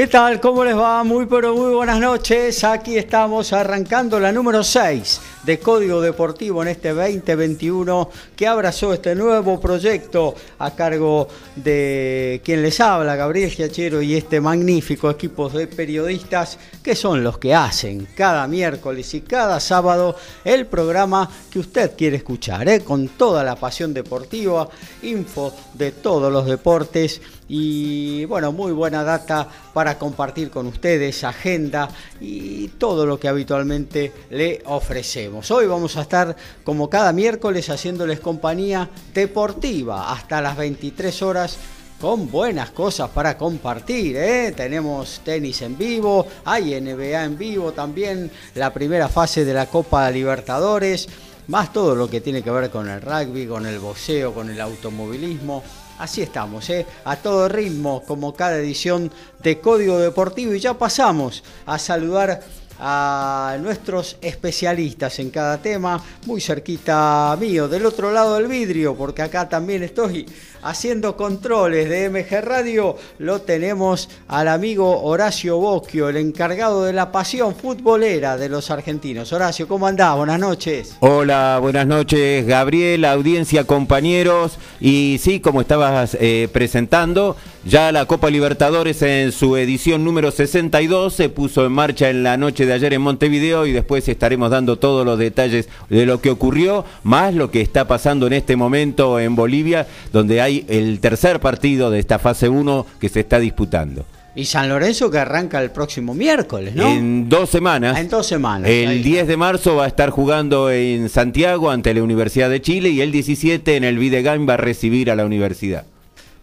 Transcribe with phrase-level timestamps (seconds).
[0.00, 0.40] ¿Qué tal?
[0.40, 1.04] ¿Cómo les va?
[1.04, 2.64] Muy pero muy buenas noches.
[2.64, 9.14] Aquí estamos arrancando la número 6 de Código Deportivo en este 2021 que abrazó este
[9.14, 15.66] nuevo proyecto a cargo de quien les habla, Gabriel Giachero y este magnífico equipo de
[15.66, 21.92] periodistas que son los que hacen cada miércoles y cada sábado el programa que usted
[21.94, 22.80] quiere escuchar, ¿eh?
[22.80, 24.66] con toda la pasión deportiva,
[25.02, 27.20] info de todos los deportes
[27.52, 31.88] y bueno, muy buena data para compartir con ustedes, agenda
[32.20, 35.50] y todo lo que habitualmente le ofrecemos.
[35.50, 41.58] Hoy vamos a estar como cada miércoles haciéndoles compañía deportiva hasta las 23 horas
[42.00, 44.16] con buenas cosas para compartir.
[44.16, 44.54] ¿eh?
[44.56, 50.08] Tenemos tenis en vivo, hay NBA en vivo también, la primera fase de la Copa
[50.12, 51.08] Libertadores,
[51.48, 54.60] más todo lo que tiene que ver con el rugby, con el boxeo, con el
[54.60, 55.64] automovilismo.
[56.00, 56.86] Así estamos, ¿eh?
[57.04, 59.12] a todo ritmo, como cada edición
[59.42, 60.54] de Código Deportivo.
[60.54, 62.40] Y ya pasamos a saludar
[62.78, 69.20] a nuestros especialistas en cada tema, muy cerquita mío, del otro lado del vidrio, porque
[69.20, 70.24] acá también estoy
[70.62, 77.12] haciendo controles de MG Radio, lo tenemos al amigo Horacio Bosquio, el encargado de la
[77.12, 79.32] pasión futbolera de los argentinos.
[79.32, 80.16] Horacio, ¿cómo andás?
[80.16, 80.96] Buenas noches.
[81.00, 84.58] Hola, buenas noches, Gabriel, audiencia, compañeros.
[84.80, 91.12] Y sí, como estabas eh, presentando, ya la Copa Libertadores en su edición número 62
[91.12, 94.78] se puso en marcha en la noche de ayer en Montevideo y después estaremos dando
[94.78, 99.20] todos los detalles de lo que ocurrió, más lo que está pasando en este momento
[99.20, 104.04] en Bolivia, donde hay el tercer partido de esta fase 1 que se está disputando.
[104.34, 106.88] Y San Lorenzo que arranca el próximo miércoles, ¿no?
[106.88, 107.98] En dos semanas.
[107.98, 108.70] en dos semanas.
[108.70, 112.90] El 10 de marzo va a estar jugando en Santiago ante la Universidad de Chile
[112.90, 115.84] y el 17 en el Videgain va a recibir a la universidad.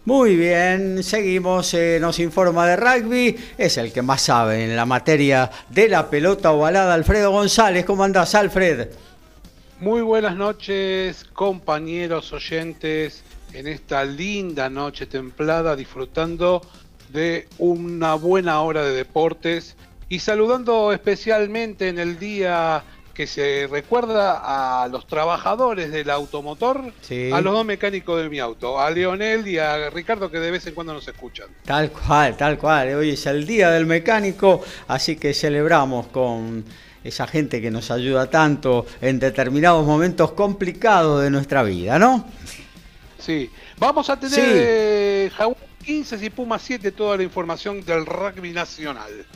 [0.04, 4.86] Muy bien, seguimos, eh, nos informa de rugby, es el que más sabe en la
[4.86, 7.84] materia de la pelota ovalada, Alfredo González.
[7.84, 8.88] ¿Cómo andás, Alfred?
[9.80, 13.22] Muy buenas noches, compañeros oyentes
[13.52, 16.62] en esta linda noche templada disfrutando
[17.10, 19.76] de una buena hora de deportes
[20.08, 22.84] y saludando especialmente en el día
[23.18, 26.92] que se recuerda a los trabajadores del automotor,
[27.32, 30.64] a los dos mecánicos de mi auto, a Leonel y a Ricardo que de vez
[30.68, 31.48] en cuando nos escuchan.
[31.64, 32.94] Tal cual, tal cual.
[32.94, 36.64] Hoy es el día del mecánico, así que celebramos con
[37.02, 42.24] esa gente que nos ayuda tanto en determinados momentos complicados de nuestra vida, ¿no?
[43.18, 43.50] Sí.
[43.78, 49.26] Vamos a tener eh, Jaguar 15 y Puma 7 toda la información del rugby nacional.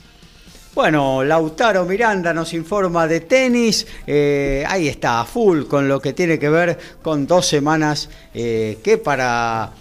[0.75, 3.87] Bueno, Lautaro Miranda nos informa de tenis.
[4.07, 8.79] Eh, ahí está, a full con lo que tiene que ver con dos semanas eh,
[8.83, 9.73] que para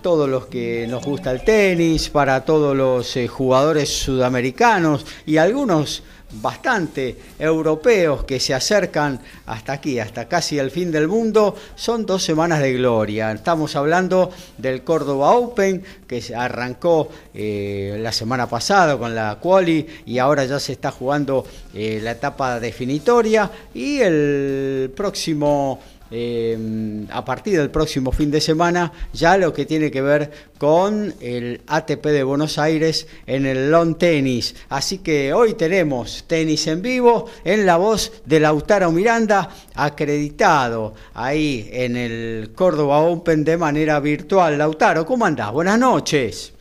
[0.00, 6.02] todos los que nos gusta el tenis, para todos los jugadores sudamericanos y algunos
[6.32, 12.22] bastante europeos que se acercan hasta aquí, hasta casi el fin del mundo, son dos
[12.22, 13.32] semanas de gloria.
[13.32, 20.18] Estamos hablando del Córdoba Open, que arrancó eh, la semana pasada con la quali y
[20.18, 27.58] ahora ya se está jugando eh, la etapa definitoria y el próximo Em, a partir
[27.58, 32.22] del próximo fin de semana ya lo que tiene que ver con el ATP de
[32.22, 34.56] Buenos Aires en el lawn tenis.
[34.70, 41.68] Así que hoy tenemos tenis en vivo en la voz de Lautaro Miranda, acreditado ahí
[41.72, 44.56] en el Córdoba Open de manera virtual.
[44.56, 45.52] Lautaro, ¿cómo andás?
[45.52, 46.54] Buenas noches.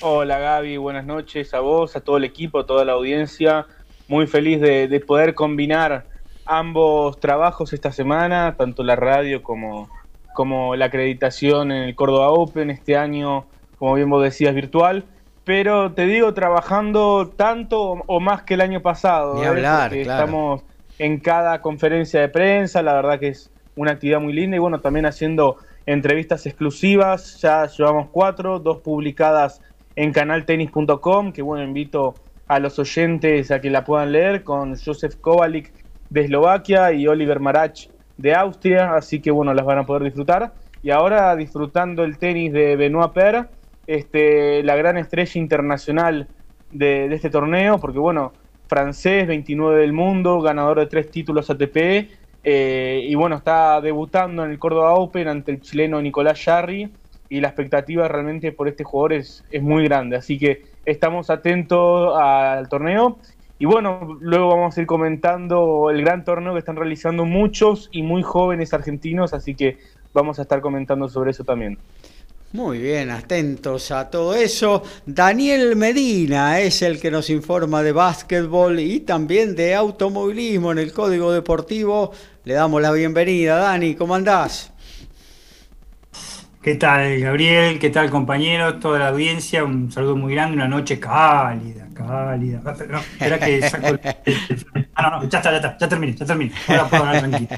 [0.00, 3.66] Hola Gaby, buenas noches a vos, a todo el equipo, a toda la audiencia.
[4.08, 6.11] Muy feliz de poder combinar
[6.46, 9.88] ambos trabajos esta semana, tanto la radio como,
[10.34, 13.46] como la acreditación en el Córdoba Open este año,
[13.78, 15.04] como bien vos decías, virtual.
[15.44, 19.34] Pero te digo, trabajando tanto o más que el año pasado.
[19.34, 19.46] Ni ¿eh?
[19.46, 20.62] hablar, Estamos
[20.98, 24.80] en cada conferencia de prensa, la verdad que es una actividad muy linda y bueno,
[24.80, 25.56] también haciendo
[25.86, 29.60] entrevistas exclusivas, ya llevamos cuatro, dos publicadas
[29.96, 32.14] en canaltenis.com, que bueno, invito
[32.46, 35.72] a los oyentes a que la puedan leer con Josef Kovalik
[36.12, 37.86] de Eslovaquia y Oliver Marach
[38.18, 40.52] de Austria, así que bueno, las van a poder disfrutar.
[40.82, 43.48] Y ahora disfrutando el tenis de Benoit Per,
[43.86, 46.28] este, la gran estrella internacional
[46.70, 48.34] de, este torneo, porque bueno,
[48.66, 52.10] francés, 29 del mundo, ganador de tres títulos ATP,
[52.44, 56.92] eh, y bueno, está debutando en el Córdoba Open ante el chileno Nicolás Jarry,
[57.30, 62.12] y la expectativa realmente por este jugador es, es muy grande, así que estamos atentos
[62.18, 63.18] al torneo.
[63.58, 68.02] Y bueno, luego vamos a ir comentando el gran torneo que están realizando muchos y
[68.02, 69.78] muy jóvenes argentinos, así que
[70.12, 71.78] vamos a estar comentando sobre eso también.
[72.52, 74.82] Muy bien, atentos a todo eso.
[75.06, 80.92] Daniel Medina es el que nos informa de básquetbol y también de automovilismo en el
[80.92, 82.12] Código Deportivo.
[82.44, 83.56] Le damos la bienvenida.
[83.56, 84.71] Dani, ¿cómo andás?
[86.62, 87.80] ¿Qué tal, Gabriel?
[87.80, 88.78] ¿Qué tal, compañeros?
[88.78, 92.62] Toda la audiencia, un saludo muy grande, una noche cálida, cálida.
[92.62, 93.98] No, que saco
[94.94, 96.52] Ah, no, no, ya está, ya está, ya terminé, ya terminé.
[96.68, 97.48] Ahora puedo hablar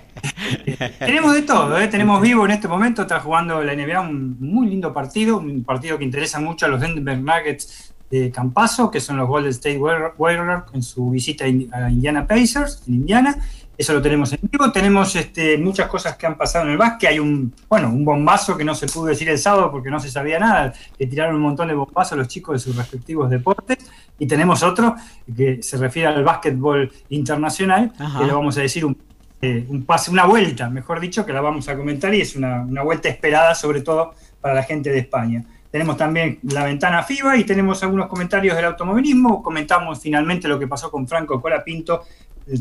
[0.98, 1.88] tenemos de todo, ¿eh?
[1.88, 5.98] tenemos vivo en este momento, está jugando la NBA un muy lindo partido, un partido
[5.98, 10.62] que interesa mucho a los Denver Nuggets de Campaso, que son los Golden State Warriors
[10.72, 13.36] en su visita a Indiana Pacers, en Indiana
[13.76, 14.70] eso lo tenemos en vivo.
[14.70, 17.10] Tenemos este, muchas cosas que han pasado en el básquet.
[17.10, 20.10] Hay un, bueno, un bombazo que no se pudo decir el sábado porque no se
[20.10, 20.72] sabía nada.
[20.96, 23.78] Que tiraron un montón de bombazos los chicos de sus respectivos deportes.
[24.18, 24.94] Y tenemos otro
[25.36, 28.96] que se refiere al básquetbol internacional, que le vamos a decir un,
[29.42, 32.62] eh, un, pase, una vuelta, mejor dicho, que la vamos a comentar y es una,
[32.62, 35.44] una vuelta esperada sobre todo para la gente de España.
[35.74, 39.42] Tenemos también la ventana FIBA y tenemos algunos comentarios del automovilismo.
[39.42, 42.02] Comentamos finalmente lo que pasó con Franco Colapinto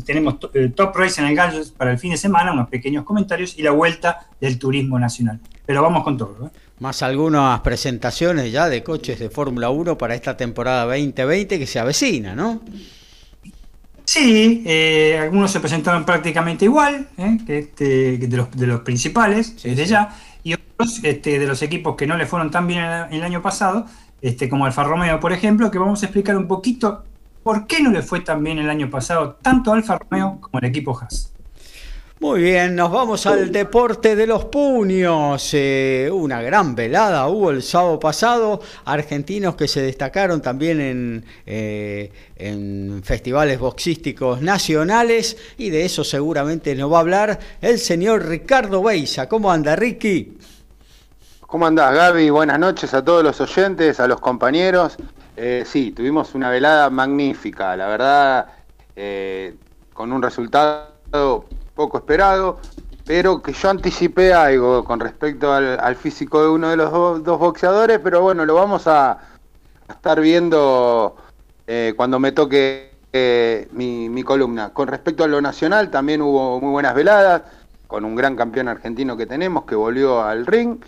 [0.04, 3.58] tenemos eh, Top Race en el Gallos para el fin de semana, unos pequeños comentarios
[3.58, 5.40] y la vuelta del turismo nacional.
[5.66, 6.46] Pero vamos con todo.
[6.46, 6.50] ¿eh?
[6.80, 11.78] Más algunas presentaciones ya de coches de Fórmula 1 para esta temporada 2020 que se
[11.78, 12.62] avecina, ¿no?
[14.04, 17.08] Sí, eh, algunos se presentaron prácticamente igual
[17.46, 21.96] que, este, de, los, de los principales, desde ya, y otros este, de los equipos
[21.96, 23.86] que no le fueron tan bien el, el año pasado,
[24.20, 27.04] este, como Alfa Romeo, por ejemplo, que vamos a explicar un poquito
[27.44, 30.64] ¿Por qué no le fue tan bien el año pasado tanto Alfa Romeo como el
[30.64, 31.30] equipo Haas?
[32.18, 35.50] Muy bien, nos vamos al deporte de los puños.
[35.52, 38.62] Eh, una gran velada hubo el sábado pasado.
[38.86, 45.36] Argentinos que se destacaron también en, eh, en festivales boxísticos nacionales.
[45.58, 49.28] Y de eso seguramente nos va a hablar el señor Ricardo Beisa.
[49.28, 50.38] ¿Cómo anda, Ricky?
[51.42, 52.30] ¿Cómo andás, Gaby?
[52.30, 54.96] Buenas noches a todos los oyentes, a los compañeros.
[55.36, 58.46] Eh, sí, tuvimos una velada magnífica, la verdad,
[58.94, 59.56] eh,
[59.92, 61.44] con un resultado
[61.74, 62.60] poco esperado,
[63.04, 66.92] pero que yo anticipé algo con respecto al, físico de uno de los
[67.24, 69.18] dos boxeadores, pero bueno, lo vamos a,
[69.88, 71.16] estar viendo
[71.66, 72.92] eh, cuando me toque
[73.72, 74.70] mi, mi columna.
[74.72, 77.42] Con respecto a lo nacional, también hubo muy buenas veladas,
[77.86, 80.78] con un gran campeón argentino que tenemos que volvió al ring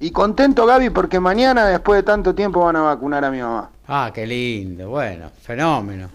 [0.00, 3.70] y contento, Gaby, porque mañana, después de tanto tiempo, van a vacunar a mi mamá.
[3.88, 4.90] Ah, qué lindo.
[4.90, 6.08] Bueno, fenómeno.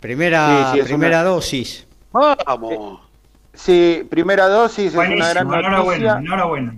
[0.00, 1.86] Primera, primera dosis.
[2.12, 3.00] Vamos.
[3.54, 6.18] Sí, primera dosis es una gran noticia.
[6.18, 6.74] Enhorabuena,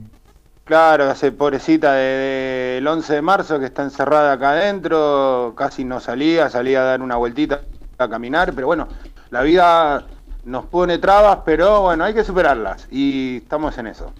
[0.64, 6.48] Claro, hace pobrecita del 11 de marzo que está encerrada acá adentro, casi no salía,
[6.48, 7.62] salía a dar una vueltita
[7.98, 8.88] a caminar, pero bueno,
[9.30, 10.06] la vida
[10.44, 14.12] nos pone trabas, pero bueno, hay que superarlas y estamos en eso.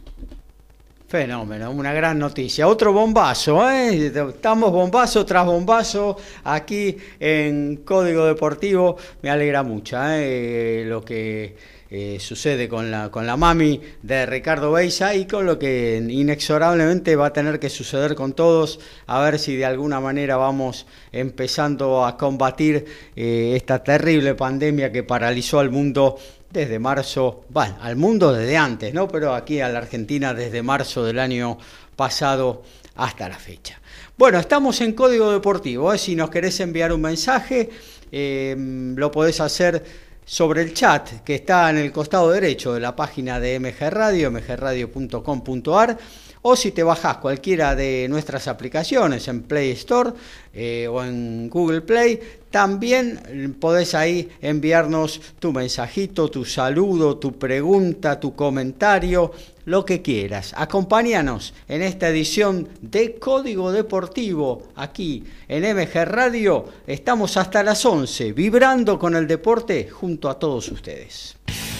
[1.15, 2.67] Fenómeno, una gran noticia.
[2.67, 4.09] Otro bombazo, ¿eh?
[4.09, 8.97] estamos bombazo tras bombazo aquí en Código Deportivo.
[9.23, 10.83] Me alegra mucho ¿eh?
[10.85, 11.55] lo que
[11.89, 17.15] eh, sucede con la, con la mami de Ricardo Beisa y con lo que inexorablemente
[17.15, 22.05] va a tener que suceder con todos, a ver si de alguna manera vamos empezando
[22.05, 26.19] a combatir eh, esta terrible pandemia que paralizó al mundo
[26.55, 29.09] desde marzo, bueno, al mundo desde antes, ¿no?
[29.09, 31.59] Pero aquí a la Argentina desde marzo del año
[31.97, 32.63] pasado
[32.95, 33.81] hasta la fecha.
[34.17, 35.99] Bueno, estamos en Código Deportivo, ¿eh?
[35.99, 37.69] si nos querés enviar un mensaje,
[38.13, 39.85] eh, lo podés hacer
[40.25, 44.31] sobre el chat que está en el costado derecho de la página de MG Radio,
[44.31, 45.99] mgradio.com.ar
[46.47, 50.11] o si te bajas cualquiera de nuestras aplicaciones en Play Store
[50.53, 52.21] eh, o en Google Play,
[52.55, 59.33] también podés ahí enviarnos tu mensajito, tu saludo, tu pregunta, tu comentario,
[59.65, 60.55] lo que quieras.
[60.57, 66.67] Acompáñanos en esta edición de Código Deportivo aquí en MG Radio.
[66.87, 71.35] Estamos hasta las 11, vibrando con el deporte junto a todos ustedes.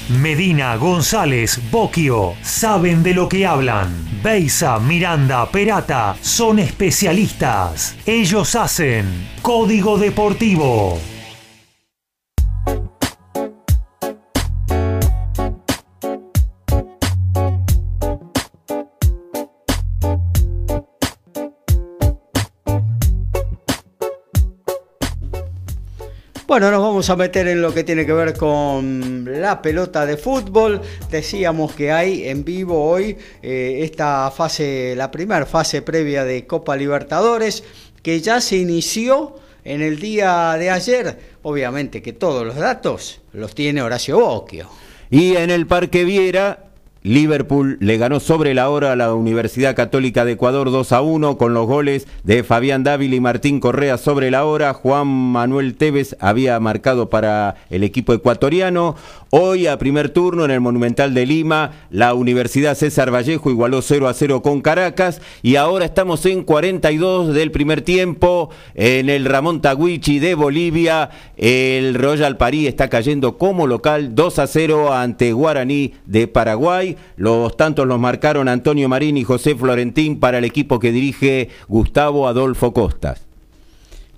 [0.09, 3.89] Medina, González, Boquio, saben de lo que hablan.
[4.23, 7.97] Beisa, Miranda, Perata, son especialistas.
[8.05, 9.07] Ellos hacen
[9.41, 11.14] Código Deportivo.
[26.47, 30.19] Bueno, nos vamos a meter en lo que tiene que ver con la pelota de
[30.19, 30.79] fútbol.
[31.11, 36.77] Decíamos que hay en vivo hoy eh, esta fase, la primera fase previa de Copa
[36.77, 37.65] Libertadores,
[38.03, 41.19] que ya se inició en el día de ayer.
[41.43, 44.69] Obviamente que todos los datos los tiene Horacio Bocchio.
[45.09, 46.74] Y en el Parque Viera,
[47.05, 51.37] Liverpool le ganó sobre la hora a la Universidad Católica de Ecuador 2 a 1
[51.37, 54.73] con los goles de Fabián Dávila y Martín Correa sobre la hora.
[54.73, 58.97] Juan Manuel Tevez había marcado para el equipo ecuatoriano.
[59.37, 64.07] Hoy a primer turno en el Monumental de Lima, la Universidad César Vallejo igualó 0
[64.07, 69.61] a 0 con Caracas y ahora estamos en 42 del primer tiempo en el Ramón
[69.61, 71.11] Taguichi de Bolivia.
[71.37, 76.97] El Royal París está cayendo como local 2 a 0 ante Guaraní de Paraguay.
[77.17, 82.29] Los tantos los marcaron Antonio Marín y José Florentín para el equipo que dirige Gustavo
[82.29, 83.24] Adolfo Costas.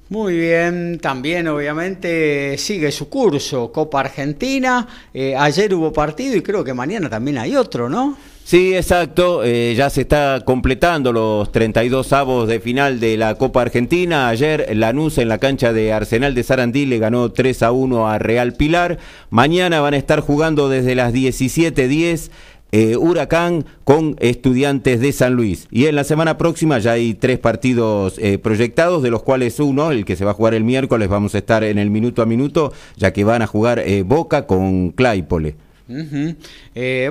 [0.08, 4.86] Muy bien, también obviamente sigue su curso Copa Argentina.
[5.12, 8.16] Eh, ayer hubo partido y creo que mañana también hay otro, ¿no?
[8.44, 9.42] Sí, exacto.
[9.42, 14.28] Eh, ya se está completando los 32 avos de final de la Copa Argentina.
[14.28, 18.20] Ayer Lanús en la cancha de Arsenal de Sarandí le ganó 3 a 1 a
[18.20, 18.98] Real Pilar.
[19.30, 22.30] Mañana van a estar jugando desde las 17.10
[22.72, 25.68] eh, Huracán con estudiantes de San Luis.
[25.70, 29.92] Y en la semana próxima ya hay tres partidos eh, proyectados, de los cuales uno,
[29.92, 32.26] el que se va a jugar el miércoles, vamos a estar en el minuto a
[32.26, 35.54] minuto, ya que van a jugar eh, Boca con Claypole.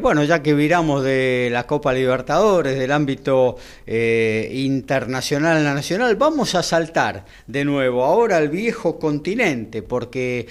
[0.02, 3.56] bueno, ya que viramos de la Copa Libertadores, del ámbito
[3.88, 10.48] internacional a nacional, vamos a saltar de nuevo ahora al viejo continente, porque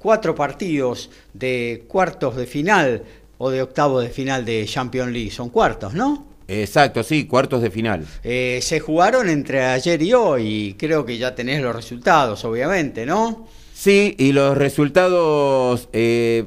[0.00, 3.04] cuatro partidos de cuartos de final
[3.44, 5.32] o de octavo de final de Champions League.
[5.32, 6.26] Son cuartos, ¿no?
[6.46, 8.06] Exacto, sí, cuartos de final.
[8.22, 13.04] Eh, se jugaron entre ayer y hoy y creo que ya tenés los resultados, obviamente,
[13.04, 13.48] ¿no?
[13.74, 16.44] Sí, y los resultados eh,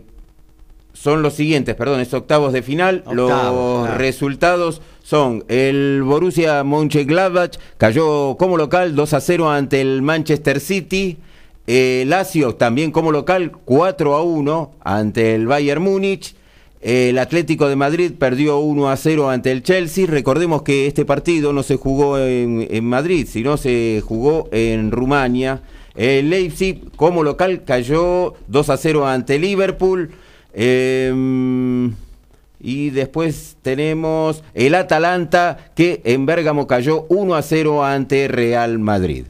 [0.94, 3.04] son los siguientes, perdón, es octavos de final.
[3.12, 10.62] los resultados son el Borussia Mönchengladbach cayó como local 2 a 0 ante el Manchester
[10.62, 11.18] City.
[11.68, 16.36] El Lazio también como local 4 a 1 ante el Bayern Múnich.
[16.86, 20.06] El Atlético de Madrid perdió 1 a 0 ante el Chelsea.
[20.06, 25.63] Recordemos que este partido no se jugó en, Madrid, sino se jugó en Rumania.
[25.96, 30.12] El Leipzig, como local, cayó 2 a 0 ante Liverpool.
[30.54, 31.96] Em,
[32.62, 39.25] y después tenemos el Atalanta, que en Bérgamo cayó 1 a 0 ante Real Madrid.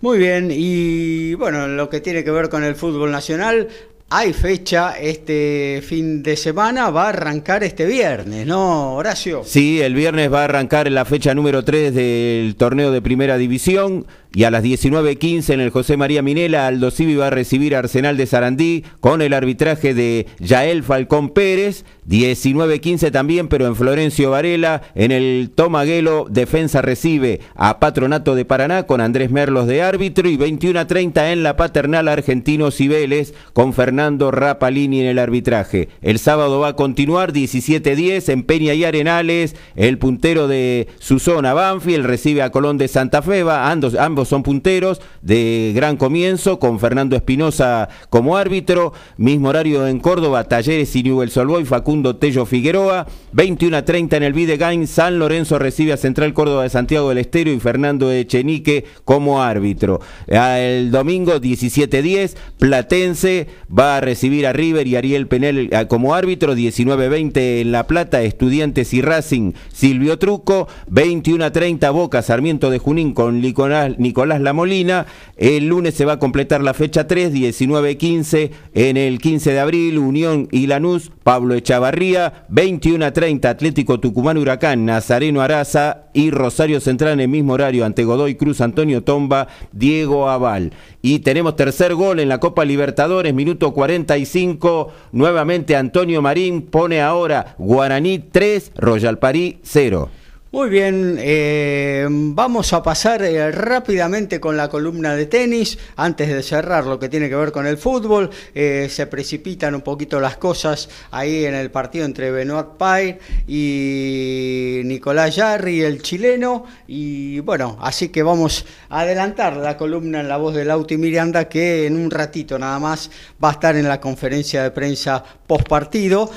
[0.00, 3.68] Muy bien, y bueno, lo que tiene que ver con el fútbol nacional,
[4.16, 9.42] hay fecha este fin de semana, va a arrancar este viernes, ¿no, Horacio?
[9.44, 14.06] Sí, el viernes va a arrancar la fecha número 3 del torneo de primera división
[14.34, 17.78] y a las 19.15 en el José María Minela, Aldo Civi va a recibir a
[17.78, 21.84] Arsenal de Sarandí con el arbitraje de Yael Falcón Pérez.
[22.08, 28.82] 19.15 también, pero en Florencio Varela, en el Tomaguelo, Defensa recibe a Patronato de Paraná
[28.82, 35.00] con Andrés Merlos de árbitro y 21.30 en la Paternal Argentino Cibeles con Fernando Rapalini
[35.00, 35.88] en el arbitraje.
[36.02, 41.54] El sábado va a continuar 17.10 en Peña y Arenales, el puntero de su zona
[41.54, 46.78] Banfield recibe a Colón de Santa Fe, ambos, ambos son punteros de gran comienzo, con
[46.78, 48.92] Fernando Espinosa como árbitro.
[49.16, 53.06] Mismo horario en Córdoba, Talleres y Newell Solboy, Facundo Tello Figueroa.
[53.32, 57.18] 21 a 30 en el Videgain, San Lorenzo recibe a Central Córdoba de Santiago del
[57.18, 60.00] Estero y Fernando Echenique como árbitro.
[60.26, 66.54] El domingo 17-10, Platense va a recibir a River y Ariel Penel eh, como árbitro.
[66.54, 70.68] 19-20 en La Plata, Estudiantes y Racing, Silvio Truco.
[70.88, 75.06] 21 a 30, Boca, Sarmiento de Junín con Nicolás Lamolina.
[75.36, 79.98] El lunes se va a completar la fecha 3, 19-15 en el 15 de abril,
[79.98, 82.44] Unión y Lanús, Pablo Echavarría.
[82.48, 87.84] 21 a 30, Atlético Tucumán Huracán, Nazareno Araza y Rosario Central en el mismo horario
[87.84, 90.72] ante Godoy Cruz, Antonio Tomba, Diego Aval.
[91.02, 94.92] Y tenemos tercer gol en la Copa Libertadores, minuto 45.
[95.12, 100.08] Nuevamente Antonio Marín pone ahora Guaraní 3, Royal París 0.
[100.54, 105.76] Muy bien, eh, vamos a pasar eh, rápidamente con la columna de tenis.
[105.96, 109.80] Antes de cerrar lo que tiene que ver con el fútbol, eh, se precipitan un
[109.80, 113.18] poquito las cosas ahí en el partido entre Benoit Paire
[113.48, 116.66] y Nicolás Jarry, el chileno.
[116.86, 121.48] Y bueno, así que vamos a adelantar la columna en la voz de Lauti Miranda,
[121.48, 123.10] que en un ratito nada más
[123.42, 126.30] va a estar en la conferencia de prensa post partido.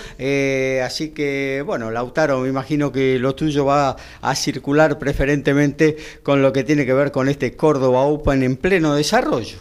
[0.83, 6.53] así que bueno, Lautaro, me imagino que lo tuyo va a circular preferentemente con lo
[6.53, 9.57] que tiene que ver con este Córdoba Open en pleno desarrollo.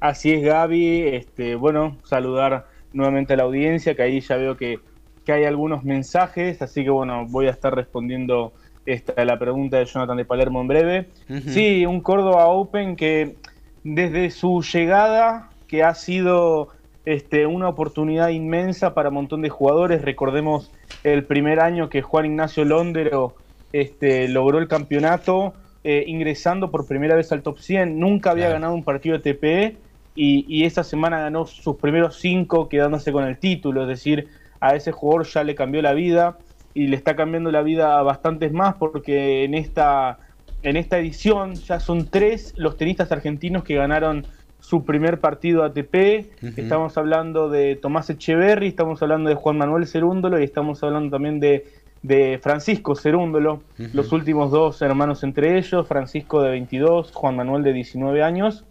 [0.00, 1.08] Así es, Gaby.
[1.08, 4.78] Este, bueno, saludar nuevamente a la audiencia, que ahí ya veo que,
[5.26, 8.52] hay algunos mensajes, así que bueno, voy a estar respondiendo
[8.84, 11.08] esta, la pregunta de Jonathan de Palermo en breve.
[11.46, 13.36] Sí, un Córdoba Open que
[13.82, 16.68] desde su llegada, que ha sido
[17.04, 22.26] este, una oportunidad inmensa para un montón de jugadores, recordemos el primer año que Juan
[22.26, 23.34] Ignacio Londero
[23.72, 27.98] este, logró el campeonato, eh, ingresando por primera vez al top 100.
[27.98, 29.76] Nunca había ganado un partido de TPE
[30.14, 33.82] y, y, esta semana ganó sus primeros cinco quedándose con el título.
[33.82, 34.28] Es decir,
[34.60, 36.38] a ese jugador ya le cambió la vida
[36.72, 40.18] y le está cambiando la vida a bastantes más porque en esta,
[40.62, 44.26] en esta edición ya son tres los tenistas argentinos que ganaron
[44.64, 46.32] su primer partido ATP.
[46.56, 51.38] Estamos hablando de Tomás Echeverry, estamos hablando de Juan Manuel Cerúndolo y estamos hablando también
[51.38, 51.66] de,
[52.02, 57.74] de Francisco Cerúndolo, los últimos dos hermanos entre ellos, Francisco de 22, Juan Manuel de
[57.74, 58.64] 19 años.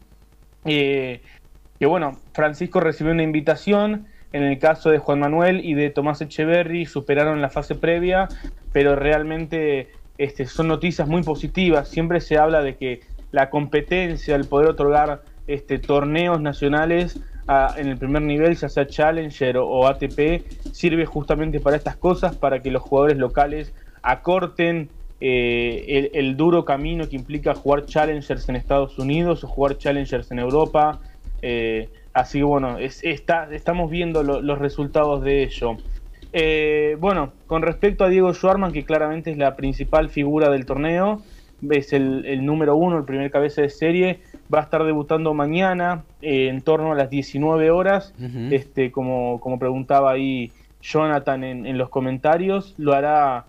[0.66, 1.22] Eh,
[1.78, 4.08] que bueno, Francisco recibió una invitación.
[4.32, 8.30] En el caso de Juan Manuel y de Tomás Echeverry superaron la fase previa,
[8.72, 11.88] pero realmente este, son noticias muy positivas.
[11.88, 17.20] Siempre se habla de que la competencia, el poder otorgar este, torneos nacionales
[17.78, 22.62] en el primer nivel, ya sea Challenger o, ATP, sirve justamente para estas cosas, para
[22.62, 28.98] que los jugadores locales acorten eh, el, duro camino que implica jugar Challengers en Estados
[28.98, 31.00] Unidos o jugar Challengers en Europa.
[31.42, 35.78] Eh, así que bueno, está, estamos viendo los resultados de ello.
[36.36, 41.22] Eh, bueno, con respecto a Diego Schwarman, que claramente es la principal figura del torneo,
[41.70, 44.20] es el, número uno, el primer cabeza de serie,
[44.54, 48.14] va a estar debutando mañana eh, en torno a las 19 horas,
[48.52, 50.52] este, como, como preguntaba ahí
[50.82, 53.46] Jonathan en, los comentarios, lo hará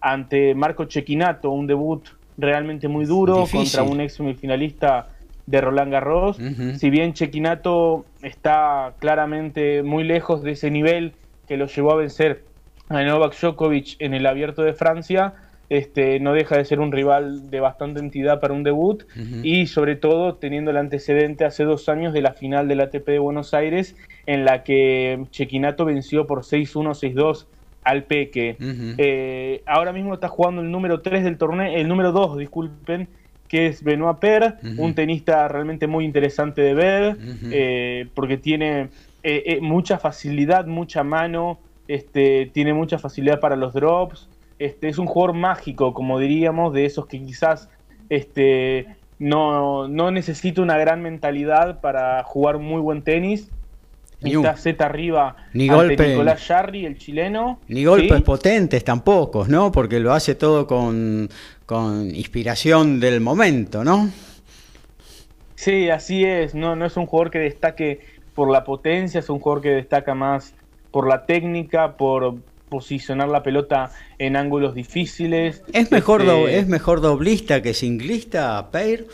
[0.00, 5.08] ante Marco Chequinato, un debut realmente muy duro contra un ex semifinalista
[5.46, 6.38] de Roland Garros.
[6.76, 11.12] Si bien Chequinato está claramente muy lejos de ese nivel
[11.46, 12.44] que lo llevó a vencer
[12.88, 15.34] a Novak Djokovic en el Abierto de Francia,
[15.72, 19.04] este, no deja de ser un rival de bastante entidad para un debut
[19.42, 23.18] y sobre todo teniendo el antecedente hace dos años de la final del ATP de
[23.18, 27.46] Buenos Aires en la que Chequinato venció por 6-1, 6-2
[27.84, 28.58] al Peque.
[28.98, 33.08] Eh, ahora mismo está jugando el número 3 del torneo, el número 2, disculpen,
[33.48, 37.16] que es Benoit Per, un tenista realmente muy interesante de ver,
[37.50, 38.90] eh, porque tiene
[39.22, 44.28] eh, mucha facilidad, mucha mano, este, tiene mucha facilidad para los drops,
[44.64, 47.68] este, es un jugador mágico, como diríamos, de esos que quizás
[48.08, 48.86] este,
[49.18, 53.50] no, necesita una gran mentalidad para jugar muy buen tenis.
[54.20, 57.58] Ni está Z arriba ni golpe, Nicolás Jarry, el chileno.
[57.66, 59.72] Ni golpes potentes tampoco, ¿no?
[59.72, 61.28] Porque lo hace todo con,
[61.66, 64.10] con inspiración del momento, ¿no?
[65.56, 66.54] Sí, así es.
[66.54, 68.00] No, no es un jugador que destaque
[68.34, 70.54] por la potencia, es un jugador que destaca más
[70.92, 72.36] por la técnica, por,
[72.72, 75.62] posicionar la pelota en ángulos difíciles.
[75.74, 79.06] ¿Es mejor, este, ¿es mejor doblista que singlista, Peir?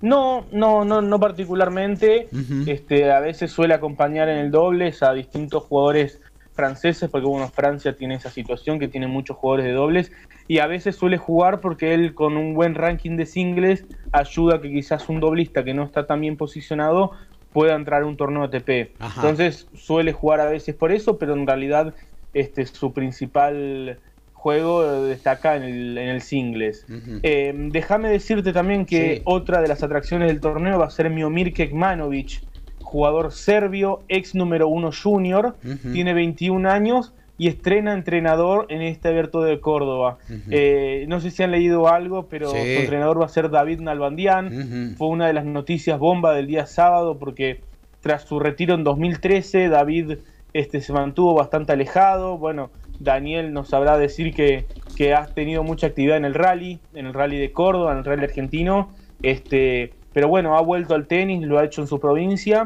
[0.00, 2.28] No, no, no, no particularmente.
[2.66, 6.20] este, a veces suele acompañar en el dobles a distintos jugadores
[6.54, 10.10] franceses, porque bueno, Francia tiene esa situación que tiene muchos jugadores de dobles,
[10.48, 14.60] y a veces suele jugar porque él con un buen ranking de singles ayuda a
[14.60, 17.12] que quizás un doblista que no está tan bien posicionado
[17.56, 18.90] pueda entrar a un torneo ATP.
[19.16, 21.94] Entonces suele jugar a veces por eso, pero en realidad
[22.34, 23.98] este, su principal
[24.34, 26.84] juego destaca en el, en el singles.
[27.22, 31.54] Eh, déjame decirte también que otra de las atracciones del torneo va a ser Miomir
[31.54, 32.42] Kekmanovic,
[32.82, 35.56] jugador serbio, ex número uno junior,
[35.94, 40.18] tiene 21 años y estrena entrenador en este abierto de Córdoba.
[40.50, 44.94] Eh, no sé si han leído algo, pero su entrenador va a ser David Nalbandián.
[44.96, 47.60] Fue una de las noticias bomba del día sábado porque
[48.00, 50.18] tras su retiro en 2013 David
[50.52, 52.38] este, se mantuvo bastante alejado.
[52.38, 52.70] Bueno,
[53.00, 54.64] Daniel nos sabrá decir que,
[54.96, 58.04] que ha tenido mucha actividad en el rally, en el rally de Córdoba, en el
[58.04, 58.90] rally argentino.
[59.22, 62.64] Este, pero bueno, ha vuelto al tenis, lo ha hecho en su provincia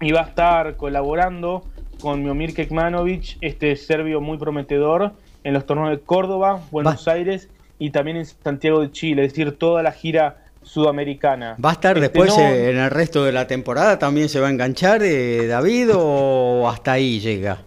[0.00, 1.64] y va a estar colaborando
[2.00, 5.12] con Miomir Kekmanovic, este serbio muy prometedor,
[5.44, 9.56] en los torneos de Córdoba, Buenos Aires y también en Santiago de Chile, es decir,
[9.58, 11.56] toda la gira sudamericana.
[11.64, 13.98] ¿Va a estar Este, después no- eh, en el resto de la temporada?
[13.98, 17.58] ¿También se va a enganchar eh, David o hasta ahí llega?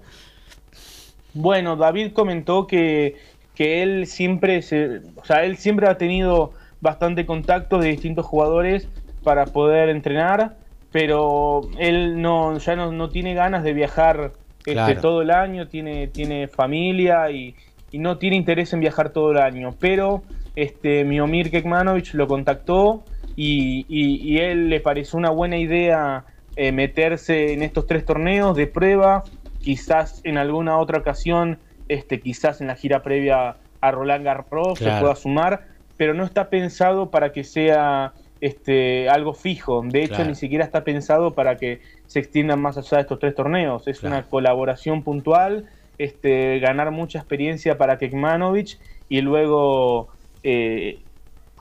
[1.33, 3.15] Bueno, David comentó que,
[3.55, 8.87] que él siempre se, o sea, él siempre ha tenido bastante contacto de distintos jugadores
[9.23, 10.57] para poder entrenar,
[10.91, 15.01] pero él no, ya no, no tiene ganas de viajar este, Claro.
[15.01, 17.55] todo el año, tiene, tiene familia y,
[17.91, 19.75] y no tiene interés en viajar todo el año.
[19.79, 20.23] Pero
[20.55, 23.03] este Miomir Kekmanovic lo contactó
[23.35, 26.25] y, y, y él le pareció una buena idea
[26.57, 29.23] eh, meterse en estos tres torneos de prueba,
[29.61, 34.91] quizás en alguna otra ocasión, este, quizás en la gira previa a Roland Garros se
[34.99, 39.81] pueda sumar, pero no está pensado para que sea este, algo fijo.
[39.85, 40.29] De hecho, Claro.
[40.29, 43.87] ni siquiera está pensado para que se extiendan más allá de estos tres torneos.
[43.87, 44.15] Es Claro.
[44.15, 50.09] una colaboración puntual, este, ganar mucha experiencia para Kekmanovic y luego,
[50.43, 51.03] eh,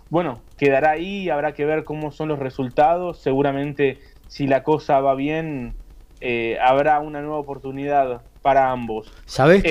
[0.08, 3.20] bueno, quedará ahí, habrá que ver cómo son los resultados.
[3.20, 5.74] Seguramente, si la cosa va bien,
[6.20, 9.12] eh, habrá una nueva oportunidad para ambos.
[9.26, 9.68] Sabés que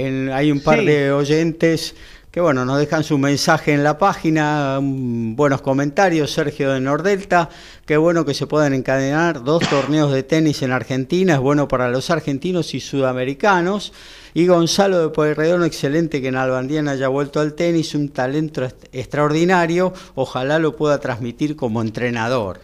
[0.00, 0.86] Eh, en- hay un par sí.
[0.86, 1.94] de oyentes
[2.30, 7.48] que bueno, nos dejan su mensaje en la página, buenos comentarios, Sergio de Nordelta,
[7.86, 11.88] qué bueno que se puedan encadenar dos torneos de tenis en Argentina, es bueno para
[11.88, 13.94] los argentinos y sudamericanos.
[14.34, 18.62] Y Gonzalo de Pueyrredón, excelente que en Albandiana haya vuelto al tenis, un talento
[18.92, 22.60] extraordinario, ojalá lo pueda transmitir como entrenador.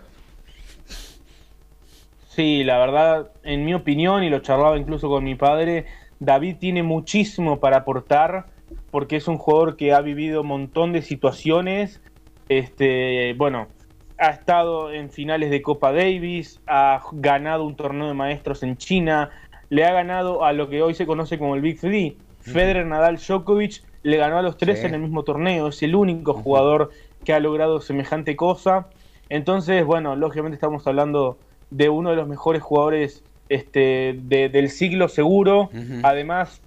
[2.29, 5.87] Sí, la verdad, en mi opinión, y lo charlaba incluso con mi padre,
[6.20, 8.54] David tiene muchísimo para aportar
[8.91, 12.01] porque es un jugador que ha vivido un montón de situaciones.
[12.49, 13.69] Este, bueno,
[14.19, 19.31] ha estado en finales de Copa Davis, ha ganado un torneo de maestros en China,
[19.71, 22.17] le ha ganado a lo que hoy se conoce como el Big Three.
[22.41, 24.87] Federer, Nadal, Djokovic le ganó a los tres Sí.
[24.87, 25.69] en el mismo torneo.
[25.69, 26.91] Es el único jugador
[27.25, 28.89] que ha logrado semejante cosa.
[29.31, 31.39] Entonces, bueno, lógicamente estamos hablando
[31.71, 35.71] de uno de los mejores jugadores este, de- del siglo seguro.
[36.03, 36.61] Además,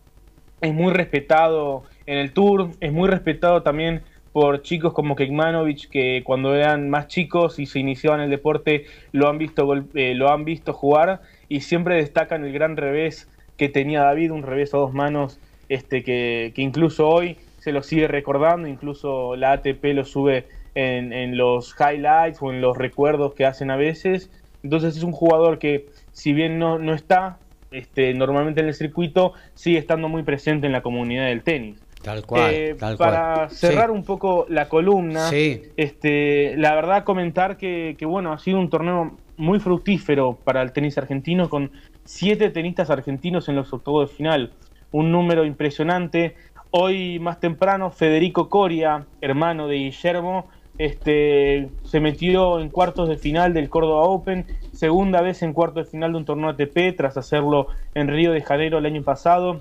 [0.62, 6.22] es muy respetado en el tour, es muy respetado también por chicos como Kekmanovic, que
[6.24, 10.46] cuando eran más chicos y se iniciaban el deporte lo han visto, eh, lo han
[10.46, 14.94] visto jugar y siempre destacan el gran revés que tenía David, un revés a dos
[14.94, 15.40] manos
[15.70, 21.12] este, que, que incluso hoy se lo sigue recordando, incluso la ATP lo sube en,
[21.12, 24.30] en los highlights o en los recuerdos que hacen a veces.
[24.64, 27.40] Entonces es un jugador que si bien no, no está
[27.72, 31.82] este, normalmente en el circuito, sigue estando muy presente en la comunidad del tenis.
[32.08, 33.10] Tal cual, Eh, tal cual.
[33.10, 33.92] para cerrar Sí.
[33.96, 35.62] un poco la columna, Sí.
[35.76, 40.72] este, la verdad comentar que, que, bueno, ha sido un torneo muy fructífero para el
[40.72, 41.70] tenis argentino con
[42.06, 44.52] siete tenistas argentinos en los octavos de final,
[44.94, 46.36] un número impresionante.
[46.72, 53.54] Hoy más temprano Federico Coria, hermano de Guillermo, este, se metió en cuartos de final
[53.54, 57.68] del Córdoba Open, segunda vez en cuartos de final de un torneo ATP tras hacerlo
[57.96, 59.60] en Río de Janeiro el año pasado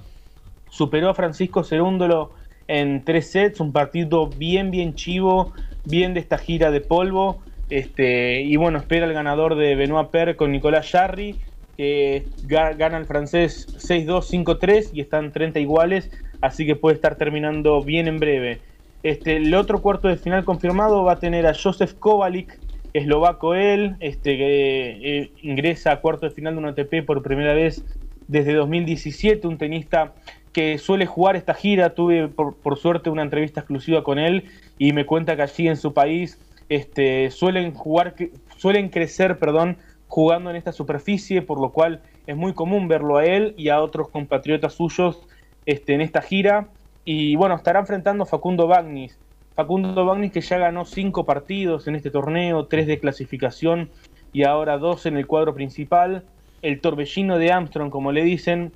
[0.77, 2.33] superó a Francisco Cerúndolo
[2.69, 5.53] en tres sets, un partido bien, bien chivo,
[5.85, 7.43] bien de esta gira de polvo.
[7.69, 11.41] Este, y bueno, espera el ganador de Benoit Per con Nicolás Jarry,
[11.77, 16.11] que ga- gana el francés 6-2, 5-3 y están 30 iguales,
[16.41, 18.61] así que puede estar terminando bien en breve.
[19.03, 22.61] Este, el otro cuarto de final confirmado va a tener a Josef Kovalik,
[22.93, 27.55] eslovaco él, este, que eh, ingresa a cuarto de final de un ATP por primera
[27.55, 27.85] vez
[28.27, 30.15] desde 2017, un tenista
[30.57, 31.95] que suele jugar esta gira.
[31.95, 34.45] Tuve por, por suerte una entrevista exclusiva con él
[34.79, 36.41] y me cuenta que allí en su país
[36.71, 38.15] este, suelen jugar,
[38.57, 39.77] suelen crecer, perdón,
[40.09, 43.83] jugando en esta superficie, por lo cual es muy común verlo a él y a
[43.83, 45.21] otros compatriotas suyos
[45.67, 46.69] este, en esta gira.
[47.05, 49.19] Y bueno, estará enfrentando a Facundo Bagnis.
[49.57, 53.91] Facundo Bagnis que ya ganó cinco partidos en este torneo, tres de clasificación
[54.33, 56.25] y ahora dos en el cuadro principal.
[56.67, 58.73] El torbellino de Armstrong, como le dicen,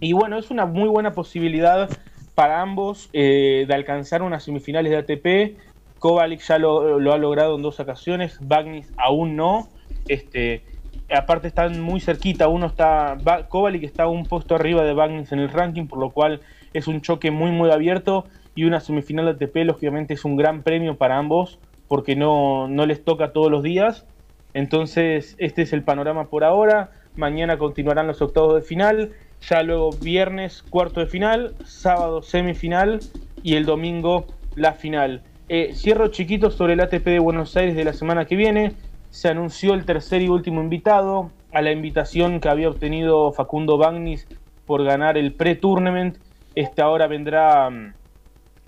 [0.00, 1.88] y bueno, es una muy buena posibilidad
[2.34, 5.58] para ambos eh, de alcanzar unas semifinales de ATP.
[5.98, 9.68] Kovalik ya lo, lo ha logrado en dos ocasiones, Bagnis aún no.
[10.08, 10.64] Este,
[11.10, 15.38] aparte están muy cerquita, uno está, Ba- Kovalik está un puesto arriba de Bagnis en
[15.38, 16.40] el ranking, por lo cual
[16.72, 20.62] es un choque muy muy abierto y una semifinal de ATP lógicamente es un gran
[20.62, 24.06] premio para ambos porque no, no les toca todos los días.
[24.54, 26.90] Entonces, este es el panorama por ahora.
[27.16, 29.12] Mañana continuarán los octavos de final.
[29.48, 33.00] Ya luego viernes cuarto de final, sábado semifinal
[33.42, 35.22] y el domingo la final.
[35.48, 38.72] Eh, cierro chiquito sobre el ATP de Buenos Aires de la semana que viene.
[39.10, 44.26] Se anunció el tercer y último invitado a la invitación que había obtenido Facundo Bagnis
[44.66, 46.16] por ganar el pre-tournament
[46.54, 47.92] Este ahora vendrá mm,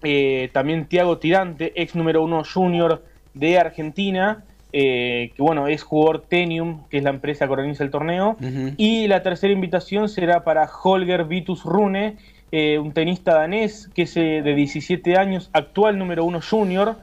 [0.02, 3.02] eh, también Tiago Tirante, ex número uno junior
[3.34, 4.44] de Argentina,
[4.78, 8.36] eh, que bueno, es jugador Tenium, que es la empresa que organiza el torneo.
[8.76, 12.18] Y la tercera invitación será para Holger Vitus Rune,
[12.52, 16.96] eh, un tenista danés que es de 17 años, actual número uno junior.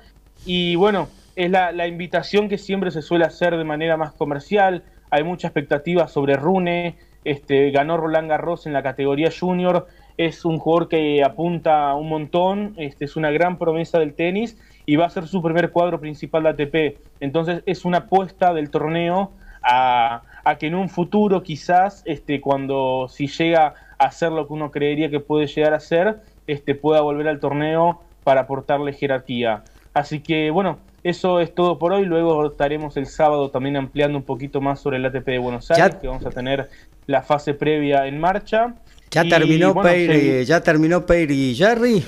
[0.45, 4.83] Y bueno, es la, la, invitación que siempre se suele hacer de manera más comercial.
[5.09, 6.95] Hay mucha expectativa sobre Rune.
[7.23, 12.73] Este, ganó Roland Garros en la categoría junior es un jugador que apunta un montón,
[12.77, 16.43] este, es una gran promesa del tenis y va a ser su primer cuadro principal
[16.43, 16.99] de ATP.
[17.19, 19.31] Entonces es una apuesta del torneo
[19.63, 20.21] a,
[20.59, 25.09] que en un futuro quizás, este, cuando si llega a hacer lo que uno creería
[25.09, 29.63] que puede llegar a ser, este, pueda volver al torneo para aportarle jerarquía.
[29.93, 32.05] Así que bueno, eso es todo por hoy.
[32.05, 35.95] Luego estaremos el sábado también ampliando un poquito más sobre el ATP de Buenos Aires,
[35.95, 36.69] que vamos a tener
[37.07, 38.75] la fase previa en marcha.
[39.13, 42.03] ¿Ya terminó Peir, ¿Ya terminó y Jerry?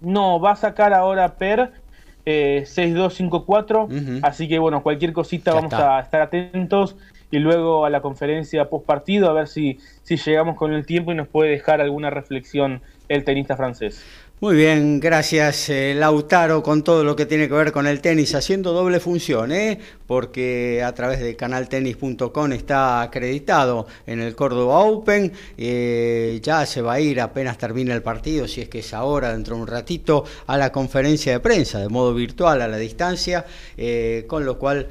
[0.00, 1.70] No, va a sacar ahora Per
[2.24, 3.88] eh, 6254.
[4.22, 6.96] Así que bueno, cualquier cosita vamos a estar atentos.
[7.32, 11.12] Y luego a la conferencia post partido a ver si, si llegamos con el tiempo
[11.12, 14.02] y nos puede dejar alguna reflexión el tenista francés.
[14.40, 18.34] Muy bien, gracias eh, Lautaro con todo lo que tiene que ver con el tenis,
[18.34, 19.78] haciendo doble función, ¿eh?
[20.10, 26.94] Porque a través de canaltenis.com está acreditado en el Córdoba Open, eh, ya se va
[26.94, 30.24] a ir apenas termine el partido, si es que es ahora, dentro de un ratito,
[30.48, 33.46] a la conferencia de prensa, de modo virtual, a la distancia,
[34.26, 34.88] con lo cual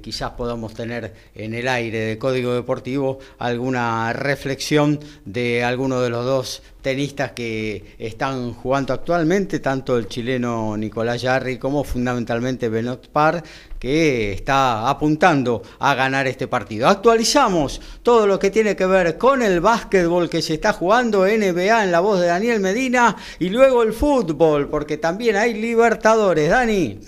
[0.00, 6.24] quizás podamos tener en el aire de Código Deportivo alguna reflexión de alguno de los
[6.24, 13.42] dos tenistas que están jugando actualmente, tanto el chileno Nicolás Yarri como fundamentalmente Benot Par,
[13.78, 16.88] que está apuntando a ganar este partido.
[16.88, 21.84] Actualizamos todo lo que tiene que ver con el básquetbol que se está jugando, NBA
[21.84, 26.50] en la voz de Daniel Medina, y luego el fútbol, porque también hay Libertadores.
[26.50, 26.98] Dani.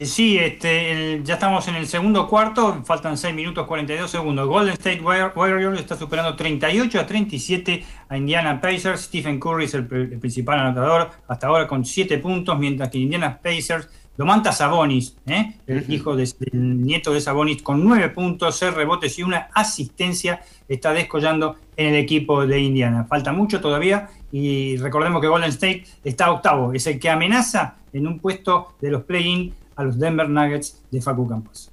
[0.00, 4.46] Sí, este, ya estamos en el segundo cuarto, faltan 6 minutos 42 segundos.
[4.46, 9.00] Golden State Warriors está superando 38 a 37 a Indiana Pacers.
[9.00, 13.88] Stephen Curry es el, principal anotador hasta ahora con 7 puntos, mientras que Indiana Pacers
[14.18, 15.54] lo manta Sabonis, ¿eh?
[15.68, 20.92] el hijo del nieto de Sabonis, con 9 puntos, 6 rebotes y una asistencia, está
[20.92, 23.04] descollando en el equipo de Indiana.
[23.04, 28.08] Falta mucho todavía y recordemos que Golden State está octavo, es el que amenaza en
[28.08, 31.70] un puesto de los play-in a los Denver Nuggets de Facu Campos.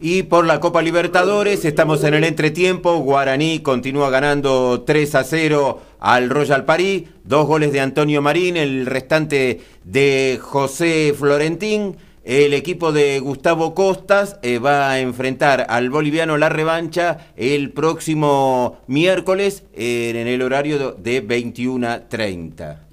[0.00, 2.98] Y por la Copa Libertadores estamos en el entretiempo.
[2.98, 7.08] Guaraní continúa ganando 3 a 0 al Royal París.
[7.24, 11.96] Dos goles de Antonio Marín, el restante de José Florentín.
[12.22, 18.78] El equipo de Gustavo Costas eh, va a enfrentar al boliviano la revancha el próximo
[18.86, 22.87] miércoles en el horario de 21 a 30.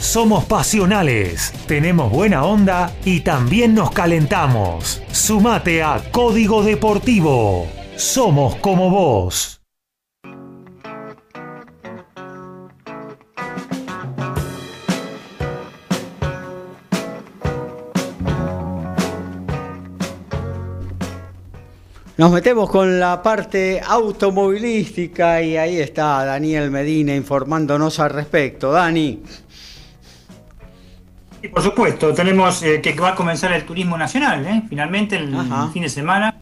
[0.00, 5.02] Somos pasionales, tenemos buena onda y también nos calentamos.
[5.12, 7.66] Sumate a Código Deportivo.
[7.96, 9.60] Somos como vos.
[22.16, 28.72] Nos metemos con la parte automovilística y ahí está Daniel Medina informándonos al respecto.
[28.72, 29.22] Dani.
[31.42, 34.62] Y por supuesto, tenemos eh, que va a comenzar el turismo nacional, ¿eh?
[34.68, 35.36] finalmente el,
[35.72, 36.34] fin de semana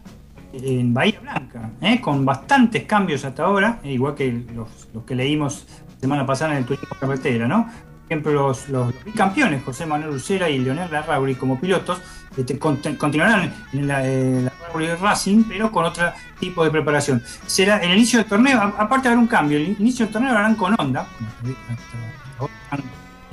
[0.52, 2.00] en Bahía Blanca, ¿eh?
[2.00, 4.68] con bastantes cambios hasta ahora, igual que los,
[5.04, 7.66] que leímos la semana pasada en el turismo carretera, ¿no?
[7.66, 12.00] Por ejemplo, los, los, bicampeones, José Manuel Lucera y Leonel Larrauri como pilotos,
[12.36, 14.52] este, continuarán en la, la
[15.00, 17.22] Racing, pero con otro tipo de preparación.
[17.46, 20.38] Será el inicio del torneo, aparte de haber un cambio, el inicio del torneo lo
[20.38, 21.06] harán con Honda,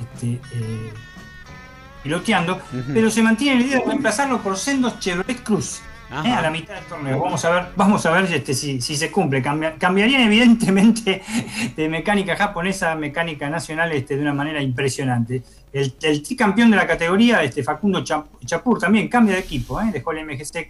[0.00, 0.40] este,
[2.04, 2.60] piloteando,
[2.92, 5.80] pero se mantiene la idea de reemplazarlo por sendos Chevrolet Cruz.
[6.22, 6.30] ¿eh?
[6.30, 7.20] a la mitad del torneo.
[7.20, 9.42] Vamos a ver, vamos a ver este, si, se cumple.
[9.42, 11.22] cambiarían evidentemente
[11.76, 15.42] de mecánica japonesa a mecánica nacional este, de una manera impresionante.
[15.72, 19.90] El, el tricampeón de la categoría, este, Facundo Chapur, también cambia de equipo, ¿eh?
[19.92, 20.68] dejó el MGC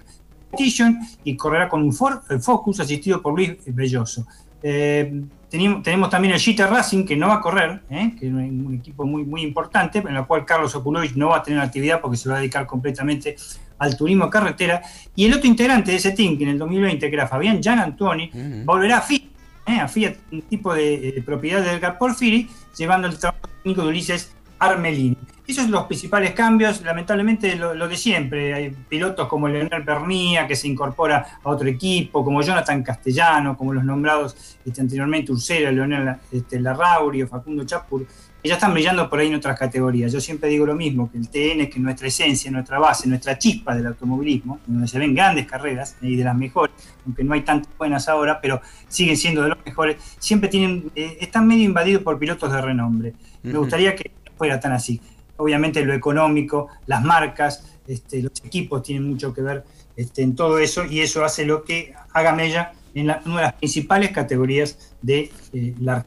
[0.50, 4.26] Competition y correrá con un Ford Focus asistido por Luis Belloso.
[4.66, 8.12] Eh, tenemos, también el Jeter Racing, que no va a correr, ¿eh?
[8.18, 11.42] que es un equipo muy, muy importante, en el cual Carlos Okulovich no va a
[11.42, 13.36] tener actividad porque se va a dedicar completamente
[13.78, 14.80] al turismo carretera.
[15.14, 17.78] Y el otro integrante de ese team, que en el 2020, que era Fabián Gian
[17.78, 18.30] Antoni,
[18.64, 19.22] volverá a Fiat,
[19.66, 19.80] ¿eh?
[19.80, 24.34] a Fiat, un tipo de, propiedad de Edgar Porfiri, llevando el trabajo técnico de Ulises
[24.58, 25.18] Armelini.
[25.46, 28.54] Esos son los principales cambios, lamentablemente lo, de siempre.
[28.54, 33.74] Hay pilotos como Leonel Pernía que se incorpora a otro equipo, como Jonathan Castellano, como
[33.74, 38.06] los nombrados este, anteriormente Ursera, Leonel este, Larraurio, Facundo Chapur,
[38.42, 40.10] que ya están brillando por ahí en otras categorías.
[40.12, 43.74] Yo siempre digo lo mismo, que el TN, que nuestra esencia, nuestra base, nuestra chispa
[43.74, 47.70] del automovilismo, donde se ven grandes carreras y de las mejores, aunque no hay tantas
[47.76, 52.18] buenas ahora, pero siguen siendo de los mejores, siempre tienen, eh, están medio invadidos por
[52.18, 53.12] pilotos de renombre.
[53.42, 55.00] Me gustaría que fuera tan así
[55.36, 59.64] obviamente lo económico, las marcas, este, los equipos tienen mucho que ver
[59.96, 63.54] este, en todo eso y eso hace lo que haga Mella en una de las
[63.54, 66.06] principales categorías de eh, la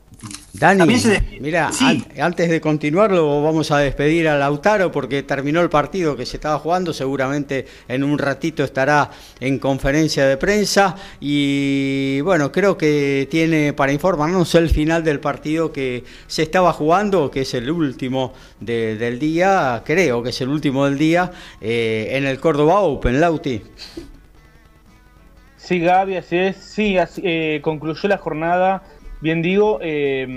[0.53, 0.99] Dani,
[1.39, 1.69] mira,
[2.19, 6.57] antes de continuarlo vamos a despedir a Lautaro porque terminó el partido que se estaba
[6.57, 13.73] jugando, seguramente en un ratito estará en conferencia de prensa y bueno, creo que tiene
[13.73, 19.19] para informarnos el final del partido que se estaba jugando, que es el último del
[19.19, 23.61] día, creo que es el último del día, eh, en el Córdoba Open, Lauti.
[25.67, 26.55] Sí, Gaby, así es.
[26.55, 28.83] Sí, eh, concluyó la jornada.
[29.19, 30.27] Bien digo, eh,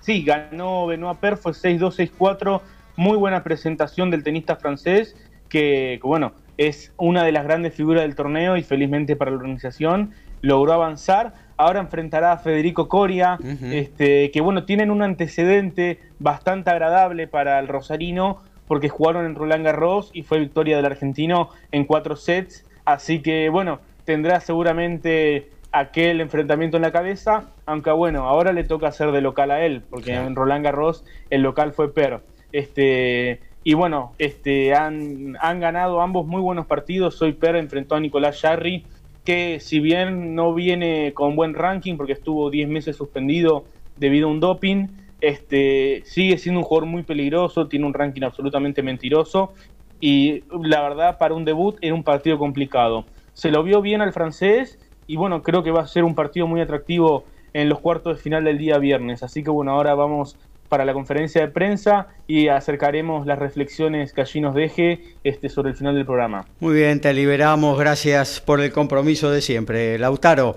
[0.00, 2.60] sí, ganó Benoit Per, fue 6-2, 6-4.
[2.96, 5.16] Muy buena presentación del tenista francés,
[5.48, 10.12] que, bueno, es una de las grandes figuras del torneo y felizmente para la organización
[10.42, 11.32] logró avanzar.
[11.56, 17.68] Ahora enfrentará a Federico Coria, este, que bueno, tienen un antecedente bastante agradable para el
[17.68, 22.64] rosarino, porque jugaron en Roland Garros y fue victoria del argentino en cuatro sets.
[22.84, 28.88] Así que bueno, tendrá seguramente aquel enfrentamiento en la cabeza, aunque bueno, ahora le toca
[28.88, 32.20] hacer de local a él, porque en Roland Garros el local fue Per.
[32.52, 37.14] Este, y bueno, este, han, han ganado ambos muy buenos partidos.
[37.16, 38.84] Soy Per enfrentó a Nicolás Jarry,
[39.24, 43.64] que si bien no viene con buen ranking, porque estuvo 10 meses suspendido
[43.96, 44.88] debido a un doping,
[45.20, 49.52] este, sigue siendo un jugador muy peligroso, tiene un ranking absolutamente mentiroso.
[50.00, 53.04] Y la verdad, para un debut era un partido complicado
[53.40, 54.78] se lo vio bien al francés
[55.10, 58.22] y bueno, creo que va a ser un partido muy atractivo en los cuartos de
[58.22, 59.24] final del día viernes.
[59.24, 60.36] Así que bueno, ahora vamos
[60.68, 65.70] para la conferencia de prensa y acercaremos las reflexiones que allí nos deje este, sobre
[65.70, 66.46] el final del programa.
[66.60, 67.76] Muy bien, te liberamos.
[67.76, 69.98] Gracias por el compromiso de siempre.
[69.98, 70.54] Lautaro.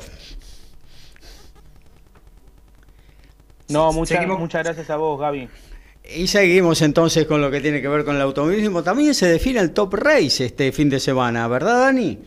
[3.69, 5.49] No, muchas, muchas gracias a vos, Gaby.
[6.15, 8.83] Y seguimos entonces con lo que tiene que ver con el automovilismo.
[8.83, 12.19] También se define el Top Race este fin de semana, ¿verdad, Dani?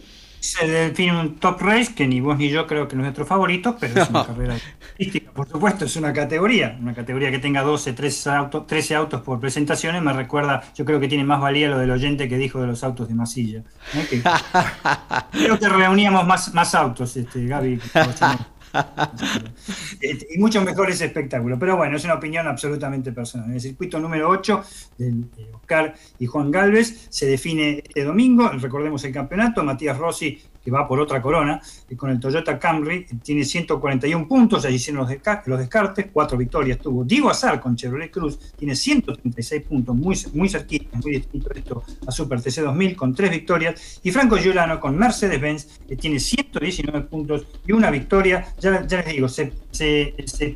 [0.47, 3.27] Se define un top race que ni vos ni yo creo que no es nuestro
[3.27, 7.63] favorito, pero es una carrera artística, por supuesto, es una categoría, una categoría que tenga
[7.63, 11.69] 12, 13 autos, 13 autos por presentaciones, me recuerda, yo creo que tiene más valía
[11.69, 13.63] lo del oyente que dijo de los autos de masilla.
[13.95, 14.23] ¿eh?
[15.33, 17.75] creo que reuníamos más, más autos, este, Gaby.
[17.75, 18.01] Este,
[20.31, 21.59] y mucho mejor ese espectáculo.
[21.59, 23.49] Pero bueno, es una opinión absolutamente personal.
[23.49, 24.63] En el circuito número 8
[24.99, 30.73] de Oscar y Juan Galvez se define este domingo, recordemos el campeonato, Matías Rossi que
[30.73, 31.63] va por otra corona,
[31.97, 37.05] con el Toyota Camry, tiene 141 puntos, allí hicieron los, los descartes, cuatro victorias tuvo.
[37.05, 42.11] Diego Azar con Chevrolet Cruz tiene 136 puntos, muy, muy cerquita, muy distinto esto a
[42.11, 44.01] Super TC 2000, con tres victorias.
[44.03, 48.45] Y Franco Giuliano con Mercedes-Benz, que tiene 119 puntos y una victoria.
[48.59, 49.53] Ya, les digo, se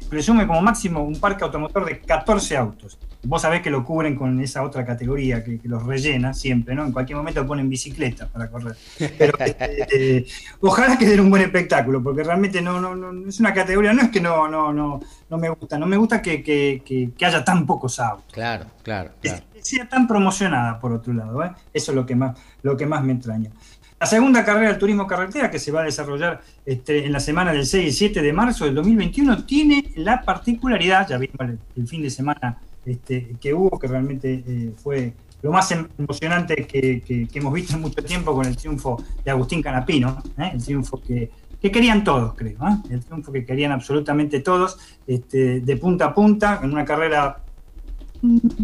[0.09, 4.41] presume como máximo un parque automotor de 14 autos vos sabés que lo cubren con
[4.41, 6.85] esa otra categoría que, los rellena siempre, ¿no?
[6.85, 8.77] En cualquier momento ponen bicicleta para correr.
[9.19, 10.27] Pero este, eh,
[10.61, 14.03] ojalá que den un buen espectáculo, porque realmente no, no, no, es una categoría, no
[14.03, 18.01] es que no, no, no, no me gusta, no me gusta que, haya tan pocos
[18.01, 18.33] autos.
[18.33, 19.11] Claro, claro.
[19.21, 21.53] Que sea tan promocionada, por otro lado, ¿eh?
[21.73, 23.51] Eso es lo que más, lo que más me entraña.
[23.99, 27.53] La segunda carrera del turismo carretera, que se va a desarrollar este, en la semana
[27.53, 31.37] del 6 y 7 de marzo del 2021, tiene la particularidad, ya vimos
[31.77, 35.13] el fin de semana este, que hubo, que realmente eh, fue
[35.43, 40.23] lo más emocionante que, hemos visto en mucho tiempo con el triunfo de Agustín Canapino,
[40.39, 40.51] ¿eh?
[40.55, 42.77] el triunfo que, querían todos, creo, ¿eh?
[42.91, 47.43] el triunfo que querían absolutamente todos, este, de punta a punta, en una carrera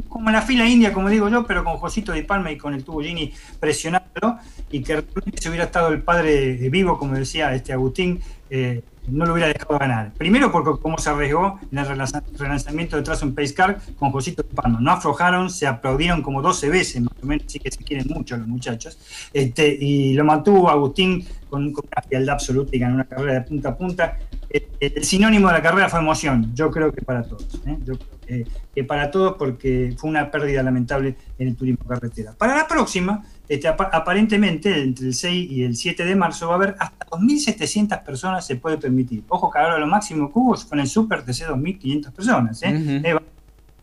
[0.08, 2.74] como en la fila india, como digo yo, pero con Josito de Palma y con
[2.74, 4.38] el tubo Gini presionándolo,
[4.70, 8.20] y que realmente si hubiera estado el padre vivo, como decía este Agustín,
[9.08, 10.12] no lo hubiera dejado ganar.
[10.14, 14.80] Primero porque cómo se arriesgó en el relanzamiento de un Pace Car con Josito Pano.
[14.80, 18.36] No aflojaron, se aplaudieron como 12 veces, más o menos, sí que se quieren mucho
[18.36, 18.98] los muchachos.
[19.32, 23.68] Este, y lo mantuvo Agustín con, una fialdad absoluta y ganó una carrera de punta
[23.70, 24.18] a punta.
[24.80, 27.60] El, sinónimo de la carrera fue emoción, yo creo que para todos.
[27.66, 27.76] ¿eh?
[27.84, 32.32] Yo creo que para todos porque fue una pérdida lamentable en el turismo carretera.
[32.36, 36.56] Para la próxima, este, aparentemente entre el 6 y el 7 de marzo va a
[36.56, 39.24] haber hasta 2.700 personas se puede permitir.
[39.28, 42.62] Ojo que ahora lo máximo cubos con el Super TC 2.500 personas.
[42.62, 43.16] ¿eh?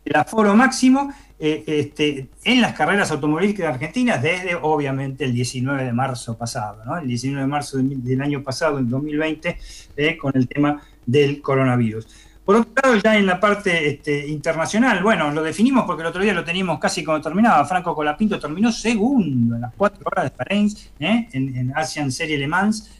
[0.04, 5.92] el aforo máximo eh, este, en las carreras automovilísticas argentinas desde obviamente el 19 de
[5.92, 6.98] marzo pasado, ¿no?
[6.98, 9.58] el 19 de marzo del, año pasado, en 2020,
[9.96, 12.06] eh, con el tema del coronavirus.
[12.44, 16.22] Por otro lado, ya en la parte este, internacional, bueno, lo definimos porque el otro
[16.22, 17.64] día lo teníamos casi como terminaba.
[17.64, 20.70] Franco Colapinto terminó segundo en las cuatro horas de Bahrein,
[21.00, 21.28] ¿eh?
[21.32, 22.90] en, Asian Serie Le Mans,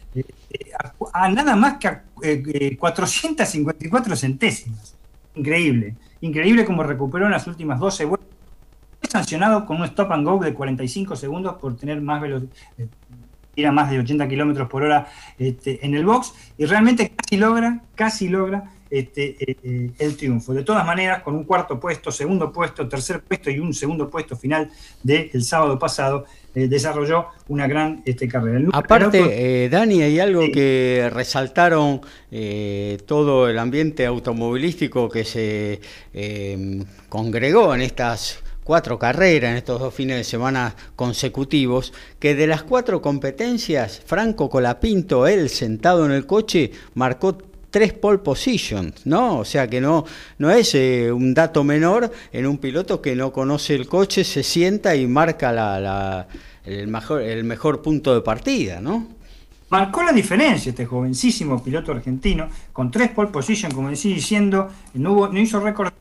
[1.13, 4.95] a, nada más que 454 centésimas.
[5.35, 8.35] Increíble, increíble como recuperó en las últimas 12 vueltas
[9.07, 12.51] sancionado con un stop and go de 45 segundos por tener más velocidad,
[13.55, 17.37] ir a más de 80 kilómetros por hora este, en el box y realmente casi
[17.37, 20.53] logra, casi logra este, eh, eh, el triunfo.
[20.53, 24.35] De todas maneras, con un cuarto puesto, segundo puesto, tercer puesto y un segundo puesto
[24.35, 24.69] final
[25.03, 28.69] del sábado pasado, eh, desarrolló una gran este, carrera.
[28.73, 32.01] Aparte, Dani, hay algo que resaltaron
[33.05, 35.81] todo el ambiente automovilístico que se
[37.09, 42.63] congregó en estas cuatro carreras en estos dos fines de semana consecutivos, que de las
[42.63, 47.37] cuatro competencias, Franco Colapinto, él sentado en el coche, marcó
[47.75, 49.39] tres pole positions, ¿no?
[49.39, 50.05] O sea que no,
[50.37, 54.43] no es eh, un dato menor en un piloto que no conoce el coche, se
[54.43, 56.25] sienta y marca la,
[56.63, 59.09] el, mejor, el mejor punto de partida, ¿no?
[59.67, 65.11] Marcó la diferencia este jovencísimo piloto argentino, con tres pole positions, como decía diciendo, no,
[65.11, 65.91] hubo, no hizo récord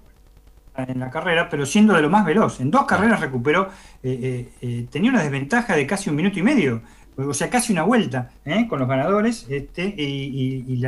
[0.76, 2.60] en la carrera, pero siendo de lo más veloz.
[2.60, 3.68] En dos carreras recuperó,
[4.00, 6.82] eh, eh, eh, tenía una desventaja de casi un minuto y medio
[7.16, 8.66] o sea, casi una vuelta ¿eh?
[8.68, 10.82] con los ganadores, este, y,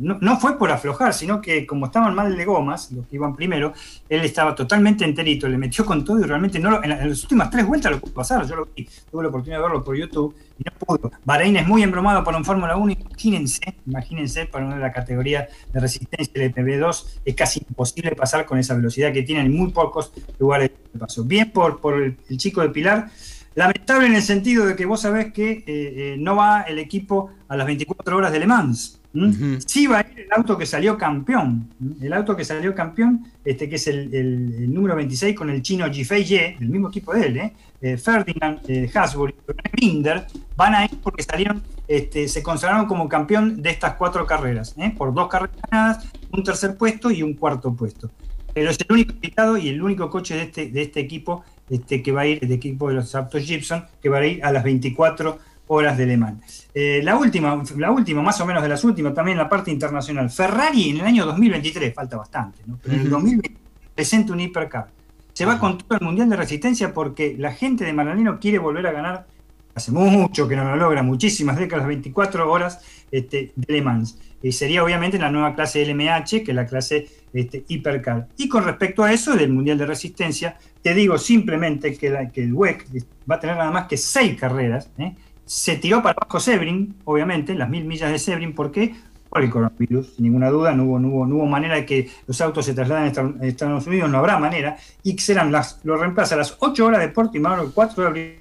[0.00, 3.72] no, fue por aflojar, sino que como estaban mal de gomas, los que iban primero,
[4.08, 7.66] él estaba totalmente enterito, le metió con todo y realmente no en, las últimas tres
[7.66, 10.64] vueltas lo pudo pasar, yo lo vi, tuve la oportunidad de verlo por YouTube y
[10.64, 11.12] no pudo.
[11.24, 15.48] Bahrein es muy embromado para un Fórmula 1, imagínense, imagínense, para una de la categoría
[15.72, 20.12] de resistencia del PB2 es casi imposible pasar con esa velocidad que tienen muy pocos
[20.38, 21.24] lugares de paso.
[21.24, 23.10] Bien por, por el chico de Pilar,
[23.58, 27.32] Lamentable en el sentido de que vos sabés que eh, eh, no va el equipo
[27.48, 29.00] a las 24 horas de Le Mans.
[29.66, 31.68] Sí va a ir el auto que salió campeón.
[32.00, 36.22] El auto que salió campeón, este que es el, número 26 con el chino Jifei
[36.22, 37.36] Ye, el mismo equipo de él,
[37.80, 37.96] ¿eh?
[37.98, 38.60] Ferdinand
[38.94, 43.94] Hasbury y Binder, van a ir porque salieron, este, se consagraron como campeón de estas
[43.94, 48.08] cuatro carreras, por dos carreras ganadas, un tercer puesto y un cuarto puesto.
[48.54, 52.02] Pero es el único invitado y el único coche de este, de este equipo este,
[52.02, 54.52] que va a ir, el equipo de los autos Gibson, que va a ir a
[54.52, 55.38] las 24
[55.68, 56.68] horas de Le Mans.
[56.74, 60.30] Eh, la última, la última, más o menos de las últimas, también la parte internacional.
[60.30, 62.78] Ferrari en el año 2023, falta bastante, ¿no?
[62.82, 63.58] pero en el 2023
[63.94, 64.88] presenta un hipercar.
[65.32, 68.86] Se va con todo el Mundial de Resistencia porque la gente de Maranello quiere volver
[68.86, 69.26] a ganar,
[69.78, 74.18] hace mucho que no lo logra, muchísimas décadas, 24 horas este, de Le Mans.
[74.42, 78.28] Y sería obviamente la nueva clase LMH, que es la clase este, hipercar.
[78.36, 82.86] Y con respecto a eso del Mundial de Resistencia, te digo simplemente que, el WEC
[83.28, 84.90] va a tener nada más que seis carreras.
[84.98, 85.14] ¿eh?
[85.44, 88.94] Se tiró para abajo Sebring, obviamente, las mil millas de Sebring, ¿por qué?
[89.28, 92.08] Por el coronavirus, sin ninguna duda, no hubo, no hubo, no hubo manera de que
[92.26, 94.78] los autos se trasladen a Estados Unidos, no habrá manera,
[95.50, 98.40] las, lo reemplaza a las 8 horas de Portimao, el 4 de abril,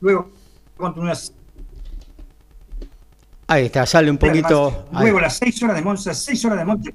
[0.00, 0.30] luego
[0.76, 1.32] continúas
[3.50, 4.86] Ahí está, sale un poquito.
[4.92, 6.94] luego las 6 horas de Monza, 6 horas de Monte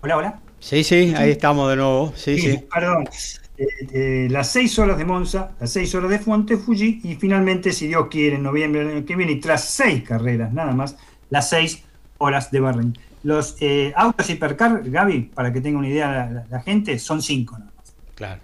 [0.00, 0.40] Hola, hola.
[0.58, 2.12] Sí, sí, ahí estamos de nuevo.
[2.16, 2.58] Sí, sí.
[2.72, 3.08] Perdón.
[3.56, 7.72] Eh, eh, las 6 horas de Monza, las 6 horas de Fuente Fuji y finalmente,
[7.72, 10.96] si Dios quiere, en noviembre del año que viene, y tras 6 carreras nada más,
[11.30, 11.84] las 6
[12.18, 12.98] horas de Bahrein.
[13.22, 17.56] Los eh, autos hipercar, Gaby, para que tenga una idea la, la gente, son 5
[17.56, 17.94] nada más.
[18.16, 18.42] Claro.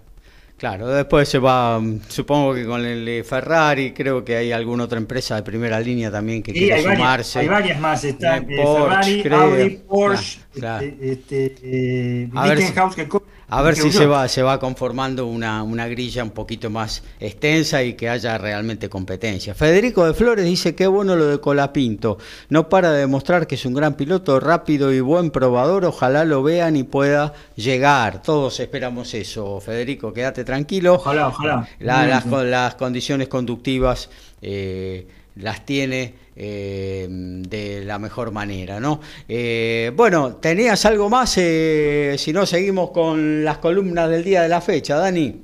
[0.61, 5.35] Claro, después se va, supongo que con el Ferrari, creo que hay alguna otra empresa
[5.35, 7.39] de primera línea también que quiere sumarse.
[7.39, 8.45] hay varias más, está eh,
[9.23, 13.09] Ferrari, Audi, Porsche, este, este eh, a ver si, que
[13.51, 17.83] a ver si se va, se va conformando una, una, grilla un poquito más extensa
[17.83, 19.53] y que haya realmente competencia.
[19.53, 22.17] Federico de Flores dice que bueno lo de Colapinto.
[22.47, 25.83] No para de demostrar que es un gran piloto, rápido y buen probador.
[25.83, 28.21] Ojalá lo vean y pueda llegar.
[28.21, 29.59] Todos esperamos eso.
[29.59, 30.93] Federico, quédate tranquilo.
[30.93, 31.67] Ojalá, ojalá.
[31.79, 34.09] las, las, condiciones conductivas
[34.41, 38.99] eh, las tiene eh, de la mejor manera, ¿no?
[39.27, 41.37] Eh, bueno, ¿tenías algo más?
[41.37, 45.41] Eh, si no, seguimos con las columnas del día de la fecha, Dani.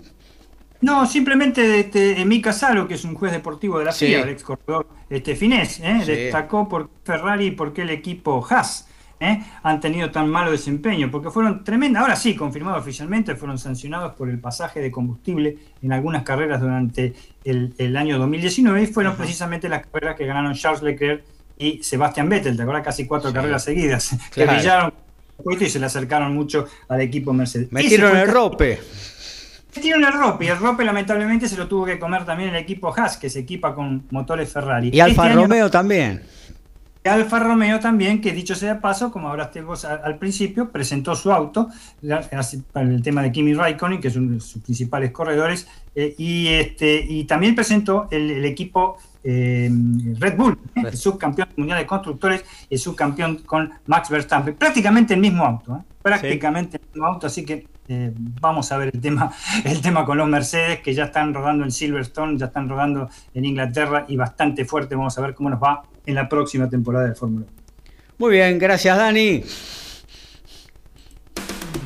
[0.82, 4.44] No, simplemente este, Mika Salo, que es un juez deportivo de la FIA, el ex
[4.44, 8.88] corredor este, finés, destacó por Ferrari y por qué el equipo Haas
[9.20, 9.44] ¿eh?
[9.64, 14.30] han tenido tan malo desempeño, porque fueron tremendas, ahora sí, confirmado oficialmente, fueron sancionados por
[14.30, 17.14] el pasaje de combustible en algunas carreras durante
[17.44, 21.24] el, año 2019 y fueron precisamente las carreras que ganaron Charles Leclerc
[21.58, 22.84] y Sebastian Vettel, ¿te acuerdas?
[22.84, 24.94] Casi cuatro carreras seguidas, que brillaron
[25.60, 27.72] y se le acercaron mucho al equipo Mercedes.
[27.72, 28.80] Metieron el rope.
[29.76, 32.94] Metieron el rope y el rope lamentablemente se lo tuvo que comer también el equipo
[32.96, 34.90] Haas, que se equipa con motores Ferrari.
[34.92, 36.24] Y Alfa este Romeo también.
[37.08, 41.32] Alfa Romeo también, que dicho sea de paso, como hablaste vos al, principio, presentó su
[41.32, 41.70] auto
[42.72, 46.48] para el tema de Kimi Raikkonen, que es uno de sus principales corredores, eh, y,
[46.48, 49.70] este, y también presentó el, equipo eh,
[50.20, 55.44] Red Bull, el subcampeón mundial de constructores, el subcampeón con Max Verstappen, prácticamente el mismo
[55.44, 55.82] auto, ¿eh?
[56.02, 57.68] prácticamente el mismo auto, así que
[58.42, 59.32] vamos a ver el tema,
[59.64, 63.46] el tema con los Mercedes, que ya están rodando en Silverstone, ya están rodando en
[63.46, 67.14] Inglaterra y bastante fuerte, vamos a ver cómo nos va en la próxima temporada de
[67.14, 67.58] Fórmula 1.
[68.18, 69.44] Muy bien, gracias Dani.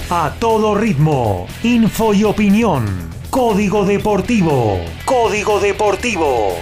[0.09, 2.86] A todo ritmo, info y opinión.
[3.30, 4.80] Código Deportivo.
[5.05, 6.55] Código Deportivo.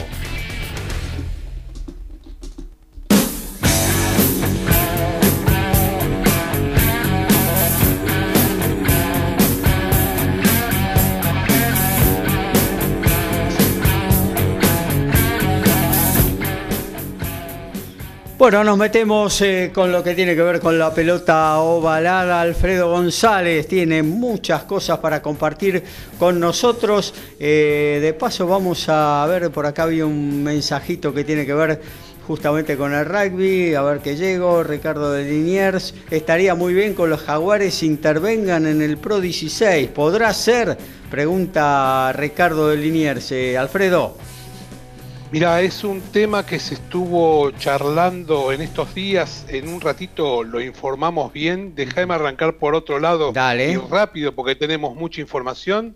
[18.40, 22.40] Bueno, nos metemos eh, con lo que tiene que ver con la pelota ovalada.
[22.40, 25.84] Alfredo González tiene muchas cosas para compartir
[26.18, 27.14] con nosotros.
[27.38, 31.82] Eh, de paso vamos a ver, por acá había un mensajito que tiene que ver
[32.26, 37.10] justamente con el rugby, a ver qué llego, Ricardo de Liniers, estaría muy bien con
[37.10, 40.78] los jaguares intervengan en el Pro 16, ¿podrá ser?
[41.12, 44.29] Pregunta Ricardo de Liniers, eh, Alfredo.
[45.32, 49.46] Mira, es un tema que se estuvo charlando en estos días.
[49.48, 51.76] En un ratito lo informamos bien.
[51.76, 53.74] Déjame arrancar por otro lado Dale.
[53.74, 55.94] y rápido porque tenemos mucha información.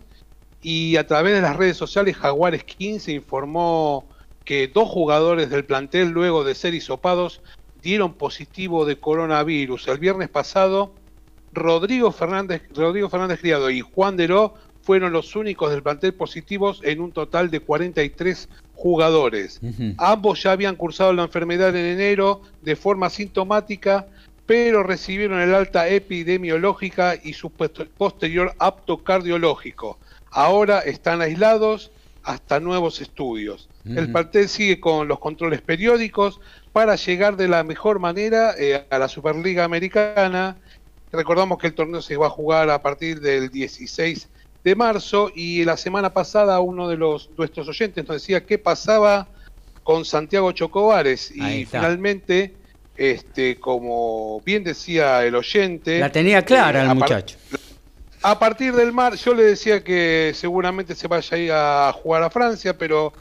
[0.62, 4.06] Y a través de las redes sociales, Jaguares 15 informó
[4.46, 7.42] que dos jugadores del plantel, luego de ser hisopados,
[7.82, 9.88] dieron positivo de coronavirus.
[9.88, 10.94] El viernes pasado,
[11.54, 14.54] Rodrigo Fernández, Rodrigo Fernández Criado y Juan Deró
[14.84, 18.50] fueron los únicos del plantel positivos en un total de 43
[18.84, 19.62] jugadores.
[19.98, 24.08] Ambos ya habían cursado la enfermedad en enero de forma sintomática,
[24.46, 29.98] pero recibieron el alta epidemiológica y su posterior apto cardiológico.
[30.30, 31.92] Ahora están aislados
[32.24, 33.70] hasta nuevos estudios.
[33.86, 36.42] El plantel sigue con los controles periódicos
[36.74, 40.58] para llegar de la mejor manera eh, a la Superliga Americana.
[41.14, 44.28] Recordamos que el torneo se va a jugar a partir del 16
[44.64, 49.28] de marzo y la semana pasada uno de los nuestros oyentes nos decía qué pasaba
[49.84, 51.32] con Santiago Chocobares.
[51.32, 52.54] Y finalmente
[52.96, 57.38] este como bien decía el oyente la tenía clara eh, el muchacho.
[58.22, 62.24] A partir del mar yo le decía que seguramente se vaya a ir a jugar
[62.24, 63.14] a Francia pero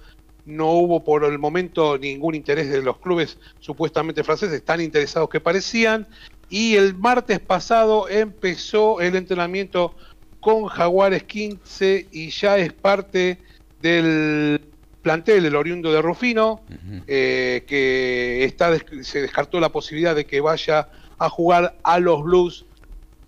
[0.44, 5.40] no hubo por el momento ningún interés de los clubes supuestamente franceses tan interesados que
[5.40, 6.06] parecían.
[6.48, 9.94] Y el martes pasado empezó el entrenamiento
[10.42, 13.38] con Jaguares 15 y ya es parte
[13.80, 14.60] del
[15.00, 16.60] plantel del oriundo de Rufino,
[17.06, 22.64] eh, que está, se descartó la posibilidad de que vaya a jugar a los Blues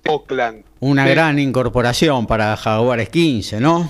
[0.08, 0.64] Oakland.
[0.80, 3.88] Una gran incorporación para Jaguares 15, ¿no?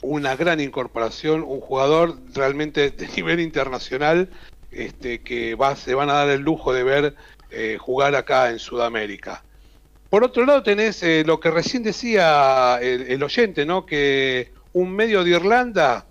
[0.00, 4.30] Una gran incorporación, un jugador realmente de nivel internacional
[4.70, 7.14] este, que va, se van a dar el lujo de ver
[7.50, 9.44] eh, jugar acá en Sudamérica.
[10.10, 13.86] Por otro lado tenés eh, lo que recién decía el, oyente, ¿no?
[13.86, 16.04] Que un medio de Irlanda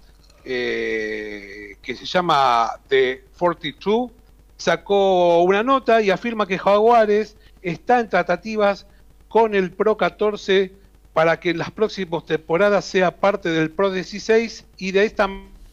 [0.45, 4.11] eh, que se llama The 42
[4.55, 8.87] sacó una nota y afirma que Jaguares está en tratativas
[9.27, 10.71] con el Pro 14
[11.11, 15.27] para que en las próximas temporadas sea parte del Pro 16 y de esta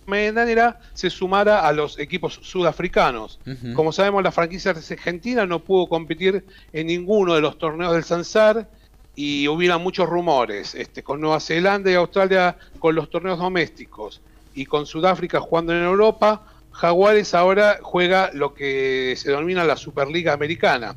[0.07, 3.39] manera se sumara a los equipos sudafricanos.
[3.75, 8.69] Como sabemos, la franquicia argentina no pudo competir en ninguno de los torneos del Sansar
[9.15, 14.21] y hubiera muchos rumores, este, con Nueva Zelanda y Australia con los torneos domésticos
[14.55, 16.43] y con Sudáfrica jugando en Europa,
[16.77, 20.95] Jaguares ahora juega lo que se denomina la Superliga Americana.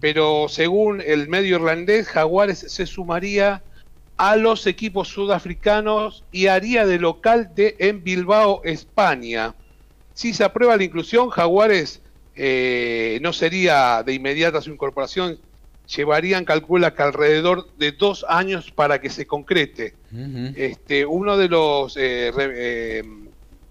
[0.00, 3.62] Pero según el medio irlandés, Jaguares se sumaría
[4.20, 9.54] a los equipos sudafricanos y haría de local de en Bilbao, España.
[10.12, 12.02] Si se aprueba la inclusión, Jaguares
[12.36, 15.38] eh, no sería de inmediata su incorporación,
[15.86, 19.94] llevarían, calcula que alrededor de dos años para que se concrete.
[20.54, 23.02] este, uno de los, eh, eh,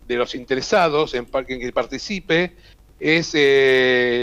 [0.08, 2.54] de los interesados en, en que participe
[3.00, 3.36] es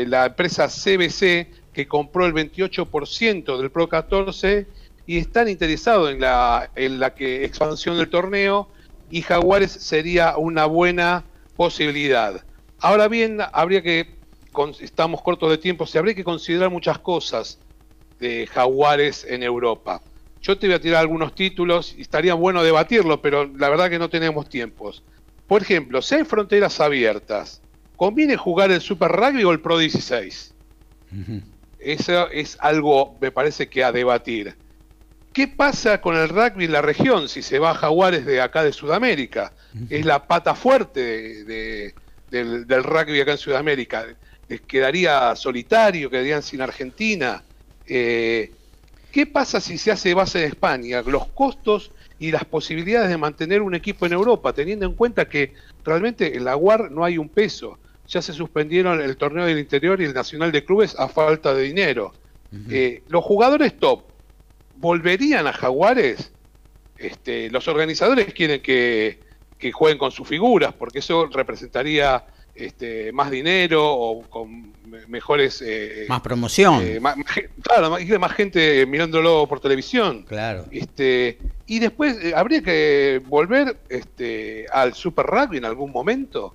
[0.09, 4.67] la empresa CBC que compró el 28% del Pro 14
[5.07, 8.69] y están interesados en la, en la que, expansión del torneo
[9.11, 11.25] y Jaguares sería una buena
[11.57, 12.45] posibilidad.
[12.81, 14.17] Ahora bien, habría que,
[14.81, 17.59] estamos cortos de tiempo, se habría que considerar muchas cosas.
[18.19, 20.01] de Jaguares en Europa.
[20.41, 23.99] Yo te voy a tirar algunos títulos y estaría bueno debatirlo, pero la verdad que
[23.99, 25.03] no tenemos tiempos.
[25.47, 27.61] Por ejemplo, si hay fronteras abiertas,
[27.95, 30.55] ¿conviene jugar el Super Rugby o el Pro 16?
[31.79, 34.57] Eso es algo, me parece que a debatir.
[35.37, 38.65] ¿Qué pasa con el rugby en la región si se va a Jaguares de acá
[38.65, 39.53] de Sudamérica?
[39.91, 44.07] Es la pata fuerte del, rugby acá en Sudamérica.
[44.67, 47.43] Quedaría solitario, quedarían sin Argentina.
[47.87, 48.51] Eh,
[49.13, 51.03] ¿Qué pasa si se hace base de España?
[51.03, 55.53] Los costos y las posibilidades de mantener un equipo en Europa, teniendo en cuenta que
[55.85, 57.79] realmente en la UAR no hay un peso.
[58.09, 61.63] Ya se suspendieron el torneo del interior y el nacional de clubes a falta de
[61.65, 62.15] dinero.
[62.71, 64.16] Eh, los jugadores top
[64.77, 66.33] volverían a Jaguares,
[66.99, 69.25] este, los organizadores quieren que,
[69.73, 72.25] jueguen con sus figuras, porque eso representaría
[72.55, 74.73] este, más dinero o con
[75.09, 75.63] mejores...
[75.67, 76.81] Eh, más promoción.
[76.83, 77.17] Eh, más,
[77.63, 80.23] claro, más, gente mirándolo por televisión.
[80.23, 80.67] Claro.
[80.71, 86.55] Este, y después eh, habría que volver este, al Super Rugby en algún momento.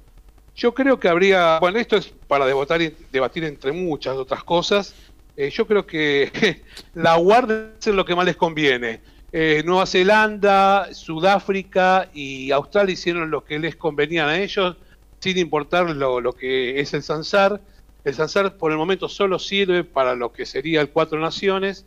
[0.55, 4.93] Yo creo que habría, bueno, esto es para debatir, debatir entre muchas otras cosas,
[5.37, 6.61] eh, yo creo que
[6.93, 9.01] la guardia es lo que más les conviene.
[9.33, 14.75] Eh, Nueva Zelanda, Sudáfrica y Australia hicieron lo que les convenía a ellos,
[15.19, 17.61] sin importar lo, que es el Sansar.
[18.03, 21.85] El Sansar por el momento solo sirve para lo que sería el Cuatro Naciones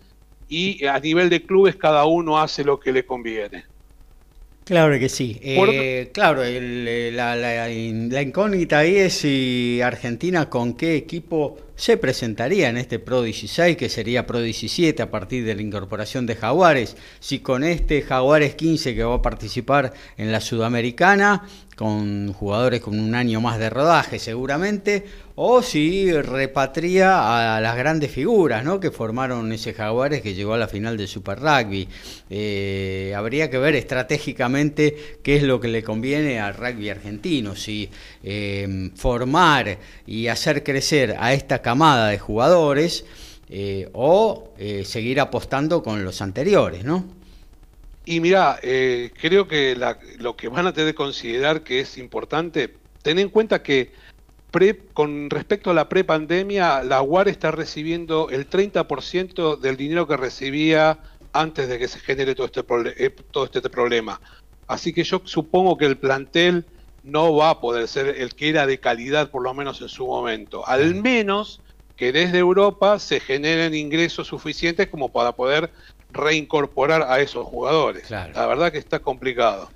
[0.48, 3.66] y a nivel de clubes cada uno hace lo que le conviene.
[4.64, 5.38] Claro que sí.
[5.42, 12.78] Eh, claro, la, la, incógnita ahí es si Argentina con qué equipo se presentaría en
[12.78, 16.96] este Pro 16, que sería Pro 17 a partir de la incorporación de Jaguares.
[17.20, 21.46] Si con este Jaguares 15 que va a participar en la Sudamericana,
[21.76, 25.04] con jugadores con un año más de rodaje seguramente,
[25.36, 28.78] o si repatria a las grandes figuras ¿no?
[28.78, 31.88] que formaron ese Jaguares que llegó a la final del Super Rugby.
[32.30, 37.90] Eh, habría que ver estratégicamente qué es lo que le conviene al rugby argentino, si
[38.22, 43.04] eh, formar y hacer crecer a esta camada de jugadores
[43.48, 44.52] eh, o
[44.84, 47.04] seguir apostando con los anteriores, ¿no?
[48.06, 49.76] Y mira, creo que
[50.18, 53.90] lo que van a tener que considerar que es importante, ten en cuenta que
[54.92, 60.98] con respecto a la prepandemia, la UAR está recibiendo el 30% del dinero que recibía
[61.32, 62.62] antes de que se genere todo este,
[63.30, 64.20] todo este problema.
[64.68, 66.64] Así que yo supongo que el plantel
[67.02, 70.06] no va a poder ser el que era de calidad, por lo menos en su
[70.06, 70.66] momento.
[70.66, 71.60] Al menos
[71.96, 75.70] que desde Europa se generen ingresos suficientes como para poder
[76.12, 78.10] reincorporar a esos jugadores.
[78.10, 79.70] La verdad que está complicado.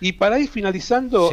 [0.00, 1.30] Y para ir finalizando,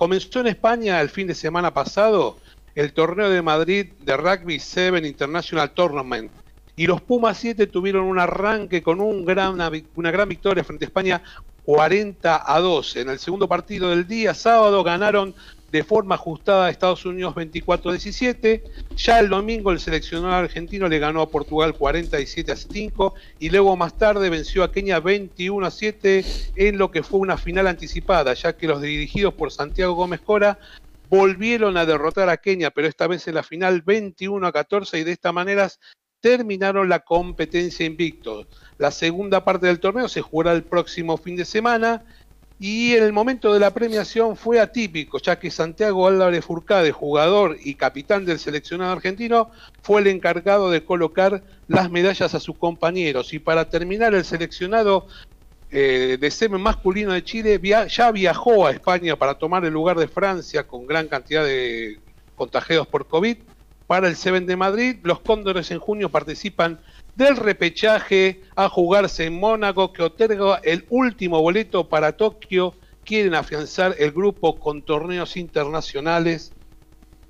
[0.00, 2.38] comenzó en España el fin de semana pasado
[2.74, 6.32] el torneo de Madrid de Rugby 7 International Tournament.
[6.74, 11.22] Y los Pumas 7 tuvieron un arranque con una gran victoria frente a España
[11.66, 13.02] 40 a 12.
[13.02, 15.34] En el segundo partido del día, sábado, ganaron
[15.70, 18.62] de forma ajustada a Estados Unidos 24-17.
[18.96, 23.76] Ya el domingo el seleccionado argentino le ganó a Portugal 47 a 5 y luego
[23.76, 26.24] más tarde venció a Kenia 21 a 7
[26.56, 30.58] en lo que fue una final anticipada, ya que los dirigidos por Santiago Gómez Cora
[31.08, 35.04] volvieron a derrotar a Kenia, pero esta vez en la final 21 a 14 y
[35.04, 35.68] de esta manera
[36.20, 38.46] terminaron la competencia invictos.
[38.78, 42.04] La segunda parte del torneo se jugará el próximo fin de semana
[42.62, 47.74] y el momento de la premiación fue atípico, ya que Santiago Álvarez Furcade, jugador y
[47.74, 49.50] capitán del seleccionado argentino,
[49.80, 53.32] fue el encargado de colocar las medallas a sus compañeros.
[53.32, 55.06] Y para terminar, el seleccionado
[55.70, 57.58] eh, de semen masculino de Chile
[57.88, 61.98] ya viajó a España para tomar el lugar de Francia con gran cantidad de
[62.36, 63.38] contagiados por COVID
[63.86, 64.96] para el Seven de Madrid.
[65.02, 66.78] Los Cóndores en junio participan
[67.16, 72.74] del repechaje a jugarse en Mónaco que otorga el último boleto para Tokio.
[73.04, 76.52] Quieren afianzar el grupo con torneos internacionales.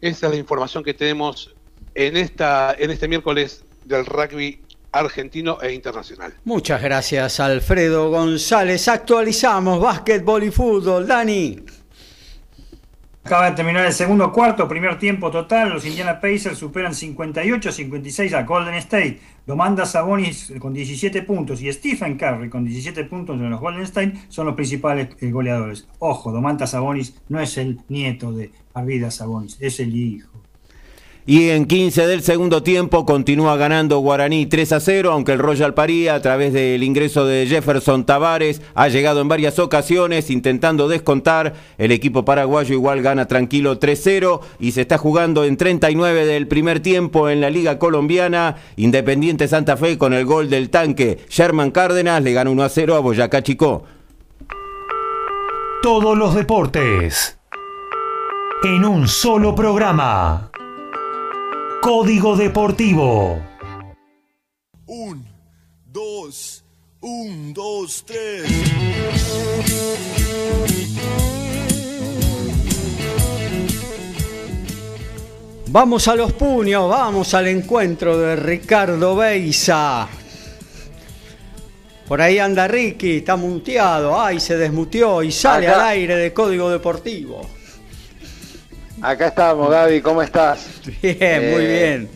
[0.00, 1.54] Esa es la información que tenemos
[1.94, 4.60] en, esta, en este miércoles del rugby
[4.92, 6.34] argentino e internacional.
[6.44, 8.88] Muchas gracias Alfredo González.
[8.88, 11.06] Actualizamos básquetbol y fútbol.
[11.06, 11.79] Dani.
[13.22, 15.68] Acaba de terminar el segundo cuarto, primer tiempo total.
[15.68, 19.20] Los Indiana Pacers superan 58-56 a Golden State.
[19.46, 24.14] Domantas Sabonis con 17 puntos y Stephen Curry con 17 puntos en los Golden State
[24.28, 25.86] son los principales eh, goleadores.
[25.98, 30.29] Ojo, Domantas Sabonis no es el nieto de Arvidas Sabonis, es el hijo.
[31.26, 35.74] Y en 15 del segundo tiempo continúa ganando Guaraní 3 a 0, aunque el Royal
[35.74, 41.54] Paría, a través del ingreso de Jefferson Tavares, ha llegado en varias ocasiones intentando descontar.
[41.76, 46.80] El equipo paraguayo igual gana tranquilo 3-0 y se está jugando en 39 del primer
[46.80, 48.56] tiempo en la Liga Colombiana.
[48.76, 51.18] Independiente Santa Fe con el gol del tanque.
[51.28, 53.84] Sherman Cárdenas le gana 1 a 0 a Boyacá Chico.
[55.82, 57.38] Todos los deportes
[58.62, 60.49] en un solo programa.
[61.82, 63.40] Código Deportivo.
[64.86, 65.26] Un,
[65.86, 66.62] dos,
[67.00, 68.44] un, dos, tres.
[75.68, 80.06] Vamos a los puños, vamos al encuentro de Ricardo Beisa.
[82.06, 85.80] Por ahí anda Ricky, está muteado, ay, se desmuteó y sale Acá.
[85.80, 87.59] al aire de Código Deportivo.
[89.02, 90.80] Acá estamos, Gaby, ¿cómo estás?
[91.02, 92.08] Bien, muy Eh, bien.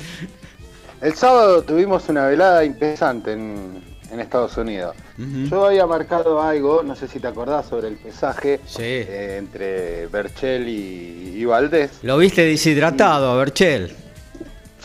[1.00, 4.94] El sábado tuvimos una velada interesante en, en Estados Unidos.
[5.18, 8.82] Yo había marcado algo, no sé si te acordás, sobre el pesaje Sí.
[8.82, 11.90] eh, entre Berchel y, y Valdés.
[12.02, 13.94] Lo viste deshidratado, a Berchel.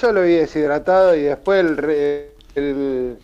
[0.02, 3.18] Yo lo vi deshidratado y después el, re- el,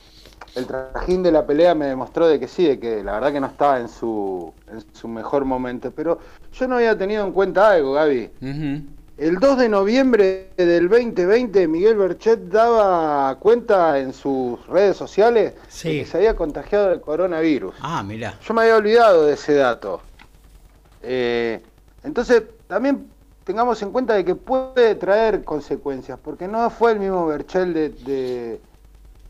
[0.56, 3.39] el trajín de la pelea me demostró de que sí, de que la verdad que
[3.39, 5.91] no estaba en su, en su mejor momento.
[5.91, 6.20] Pero
[6.53, 8.30] yo no había tenido en cuenta algo, Gaby.
[9.18, 15.89] El 2 de noviembre del 2020, Miguel Berchet daba cuenta en sus redes sociales Sí.
[15.89, 17.76] de que se había contagiado del coronavirus.
[17.82, 18.38] Ah, mira.
[18.45, 20.01] Yo me había olvidado de ese dato.
[21.01, 21.62] Eh,
[22.03, 23.08] entonces, también
[23.43, 27.89] tengamos en cuenta de que puede traer consecuencias, porque no fue el mismo Berchel de,
[27.89, 28.60] de-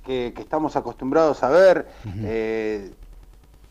[0.05, 1.87] que, que estamos acostumbrados a ver.
[2.23, 2.91] Eh,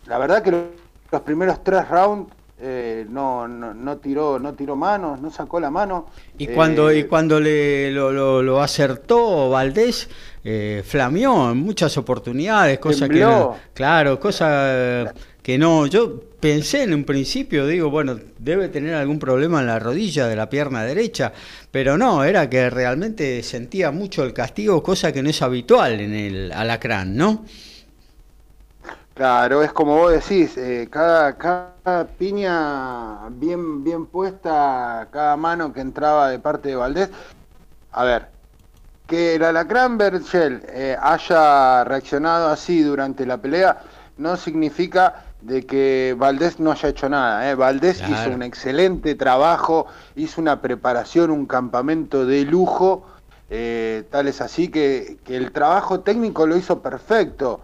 [0.07, 0.65] la verdad que lo-
[1.11, 5.71] los primeros tres rounds eh, no, no, no tiró no tiró manos, no sacó la
[5.71, 6.07] mano.
[6.39, 10.09] Y Eh, cuando, y cuando le, lo, lo- lo acertó Valdés,
[10.45, 13.57] eh, flameó en muchas oportunidades, cosa que Tembló.
[13.75, 15.13] claro, cosa
[15.45, 19.79] que no, yo pensé en un principio, digo, bueno, debe tener algún problema en la
[19.79, 21.35] rodilla de la pierna derecha,
[21.71, 26.15] pero no, era que realmente sentía mucho el castigo, cosa que no es habitual en
[26.15, 27.45] el alacrán, ¿no?
[29.13, 35.83] Claro, es como vos decís, eh, cada, cada piña bien, bien puesta, cada mano que
[35.83, 37.11] entraba de parte de Valdés.
[37.93, 38.29] A ver,
[39.07, 43.83] que el Alacrán Berchel eh, haya reaccionado así durante la pelea
[44.17, 47.51] no significa de que Valdés no haya hecho nada.
[47.51, 47.55] ¿eh?
[47.55, 48.15] Valdés Claro.
[48.15, 49.87] hizo un excelente trabajo,
[50.17, 53.07] hizo una preparación, un campamento de lujo,
[53.51, 57.61] eh, tal es así que, que el trabajo técnico lo hizo perfecto.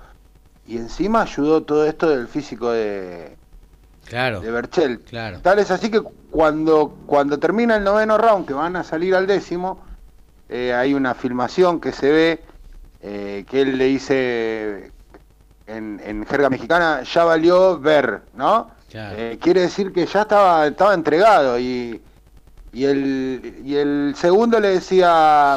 [0.66, 3.36] Y encima ayudó todo esto del físico de,
[4.04, 5.00] Claro, de Berchel.
[5.00, 5.40] claro.
[5.40, 6.00] Tal es así que
[6.30, 9.80] cuando, cuando termina el noveno round, que van a salir al décimo,
[10.50, 12.40] eh, hay una filmación que se ve
[13.00, 14.92] que él le dice
[15.70, 18.70] en, en jerga mexicana, ya valió ver, ¿no?
[18.90, 19.16] Claro.
[19.18, 22.00] Eh, quiere decir que ya estaba, estaba entregado y,
[22.72, 25.56] y, el, y el segundo le decía,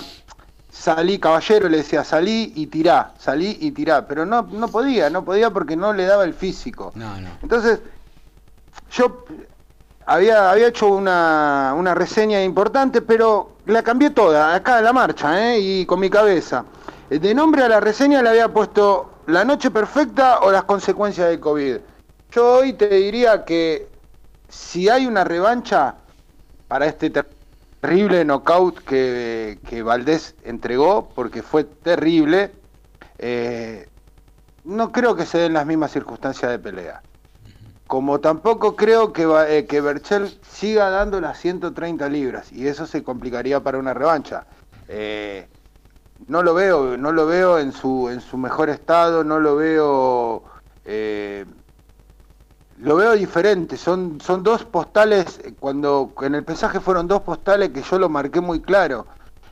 [0.71, 5.25] salí, caballero, le decía, salí y tirá, salí y tirá, pero no, no podía, no
[5.25, 6.91] podía porque no le daba el físico.
[6.95, 7.29] No, no.
[7.41, 7.79] Entonces,
[8.91, 9.25] yo
[10.05, 15.53] había, había hecho una, una reseña importante, pero la cambié toda, acá en la marcha,
[15.53, 15.59] ¿eh?
[15.59, 16.65] y con mi cabeza.
[17.09, 21.39] De nombre a la reseña le había puesto La noche perfecta o las consecuencias del
[21.39, 21.77] COVID.
[22.31, 23.87] Yo hoy te diría que
[24.49, 25.95] si hay una revancha
[26.67, 27.29] para este ter-
[27.79, 32.51] terrible knockout que, que Valdés entregó, porque fue terrible,
[33.17, 33.87] eh,
[34.63, 37.01] no creo que se den las mismas circunstancias de pelea.
[37.87, 43.03] Como tampoco creo que, eh, que Berchel siga dando las 130 libras y eso se
[43.03, 44.45] complicaría para una revancha.
[44.87, 45.47] Eh,
[46.27, 50.43] no lo veo, no lo veo en su, en su mejor estado, no lo veo,
[50.85, 51.45] eh,
[52.77, 53.77] lo veo diferente.
[53.77, 58.41] Son, son dos postales, cuando en el pesaje fueron dos postales que yo lo marqué
[58.41, 59.05] muy claro.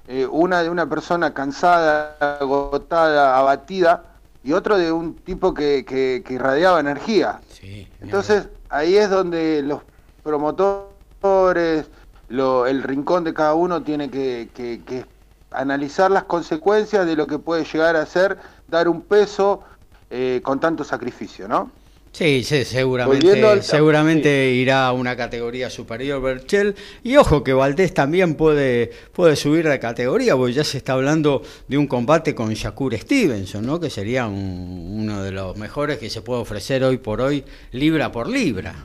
[0.08, 4.06] Eh, una de una persona cansada, agotada, abatida,
[4.44, 7.40] y otro de un tipo que, que- que irradiaba energía.
[7.48, 9.82] Sí, Entonces, ahí es donde los
[10.24, 11.90] promotores,
[12.28, 15.06] lo- el rincón de cada uno tiene que, que- que
[15.52, 18.38] analizar las consecuencias de lo que puede llegar a ser
[18.68, 19.62] dar un peso
[20.10, 21.72] eh, con tanto sacrificio, ¿no?
[22.14, 26.76] Sí, sí, seguramente, al- seguramente irá a una categoría superior Berchel.
[27.04, 31.42] Y ojo que Valdés también puede, puede subir de categoría, porque ya se está hablando
[31.70, 33.80] de un combate con Shakur Stevenson, ¿no?
[33.80, 38.12] que sería un- uno de los mejores que se puede ofrecer hoy por hoy, libra
[38.12, 38.76] por libra.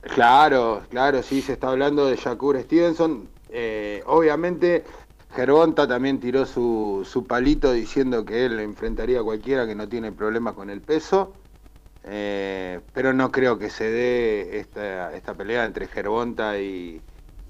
[0.00, 3.28] Claro, claro, sí, se está hablando de Shakur Stevenson.
[3.52, 4.84] Eh, obviamente
[5.34, 10.10] Gervonta también tiró su, su palito diciendo que él enfrentaría a cualquiera que no tiene
[10.12, 11.32] problema con el peso.
[12.04, 17.00] Eh, pero no creo que se dé esta, esta pelea entre Gervonta y,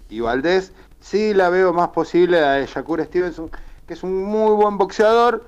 [0.09, 0.73] y Valdés.
[1.01, 3.51] Sí la veo más posible a Shakur Stevenson,
[3.87, 5.45] que es un muy buen boxeador,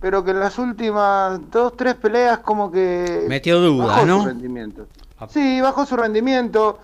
[0.00, 3.26] pero que en las últimas dos, tres peleas como que...
[3.28, 4.22] Metió dudas, bajó ¿no?
[4.22, 4.86] Su rendimiento.
[5.28, 6.78] Sí, bajó su rendimiento,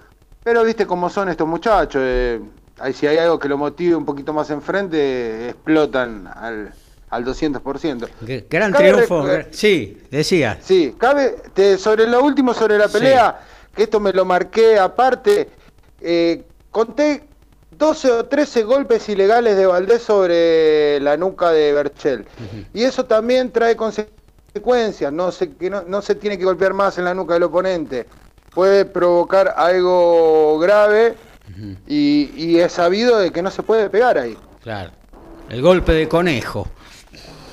[0.44, 2.00] pero viste cómo son estos muchachos.
[2.04, 2.40] eh,
[2.82, 6.72] ahí si hay algo que lo motive un poquito más enfrente, explotan al,
[7.10, 8.08] al 200%.
[8.24, 9.24] G- Gran Cabe triunfo.
[9.50, 10.58] Sí, decía.
[10.60, 12.94] Sí, cabe, te- sobre lo último, sobre la Sí.
[12.98, 13.40] pelea,
[13.74, 15.48] que esto me lo marqué aparte,
[16.00, 17.24] eh, conté
[17.70, 22.26] 12 o 13 golpes ilegales de Valdés sobre la nuca de Berchel.
[22.74, 26.98] Y eso también trae consecuencias, no se, que no, no se tiene que golpear más
[26.98, 28.06] en la nuca del oponente.
[28.54, 31.14] Puede provocar algo grave
[31.86, 34.36] y, y es sabido de que no se puede pegar ahí.
[34.62, 34.90] Claro.
[35.48, 36.66] El golpe de conejo.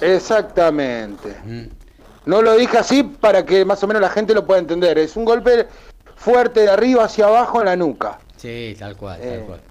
[0.02, 1.36] Exactamente.
[2.26, 4.98] No lo dije así para que más o menos la gente lo pueda entender.
[4.98, 5.68] Es un golpe
[6.16, 8.20] fuerte de arriba hacia abajo en la nuca.
[8.38, 9.36] Sí, tal cual, Eh.
[9.38, 9.62] tal cual.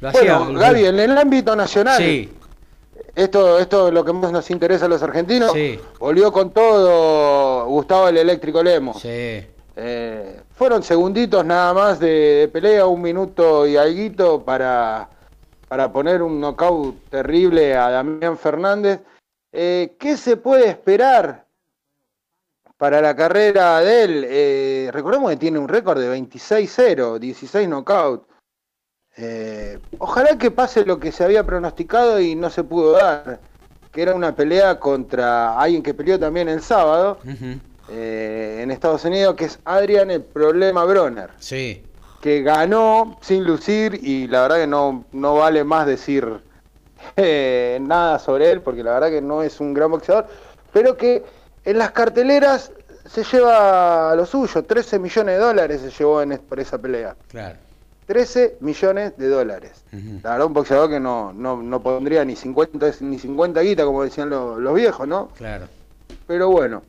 [0.00, 2.30] Lo hacía- Bueno, Gaby, en el ámbito nacional, Sí,
[3.14, 5.52] esto, esto es lo que más nos interesa a los argentinos.
[5.52, 5.78] Sí.
[5.98, 9.00] Volvió con todo Gustavo el Eléctrico Lemos.
[9.00, 9.46] sí.
[9.76, 15.08] Eh, fueron segunditos nada más de, pelea, un minuto y alguito para,
[15.68, 19.00] para poner un knockout terrible a Damián Fernández.
[19.52, 21.46] Eh, ¿Qué se puede esperar
[22.76, 24.24] para la carrera de él?
[24.28, 28.28] Eh, recordemos que tiene un récord de 26-0, 16 knockout.
[29.98, 33.40] Ojalá que pase lo que se había pronosticado y no se pudo dar,
[33.92, 37.18] que era una pelea contra alguien que peleó también el sábado.
[37.90, 41.84] Eh, en Estados Unidos, que es Adrian el problema Broner, Sí.
[42.20, 46.26] que ganó sin lucir y la verdad que no, no vale más decir
[47.16, 50.26] eh, nada sobre él, porque la verdad que no es un gran boxeador,
[50.72, 51.22] pero que
[51.64, 52.72] en las carteleras
[53.06, 57.14] se lleva lo suyo, 13 millones de dólares se llevó en, por esa pelea.
[57.28, 57.58] Claro.
[58.06, 59.84] 13 millones de dólares.
[59.92, 60.20] Ujú.
[60.22, 64.02] La verdad, un boxeador que no, no, no pondría ni 50, ni 50 guita, como
[64.02, 65.28] decían los, los viejos, ¿no?
[65.36, 65.66] Claro.
[66.26, 66.82] Pero bueno.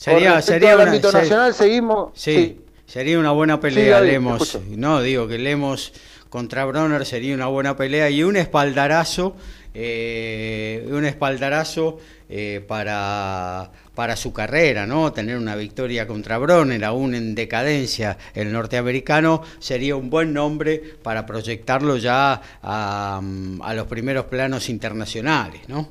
[0.00, 2.10] Sería, sería una, ámbito ser- nacional seguimos.
[2.14, 4.58] sí, sería una buena pelea, Lemos.
[4.70, 5.92] No, digo que Lemos
[6.30, 9.36] contra Bronner sería una buena pelea y un espaldarazo,
[9.74, 11.98] eh, un espaldarazo
[12.30, 15.12] eh, para, para su carrera, ¿no?
[15.12, 21.26] Tener una victoria contra Bronner, aún en decadencia, el norteamericano, sería un buen nombre para
[21.26, 23.20] proyectarlo ya a,
[23.62, 25.88] a los primeros planos internacionales, ¿no?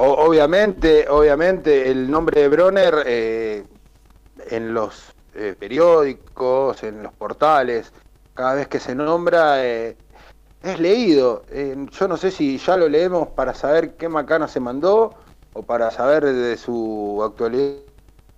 [0.00, 3.64] O- obviamente, obviamente, el nombre de Broner eh,
[4.48, 7.92] en los eh, periódicos, en los portales,
[8.34, 9.96] cada vez que se nombra, eh,
[10.62, 11.44] es leído.
[11.50, 15.14] Eh, yo no sé si ya lo leemos para saber qué macana se mandó
[15.52, 17.84] o para saber de su actualidad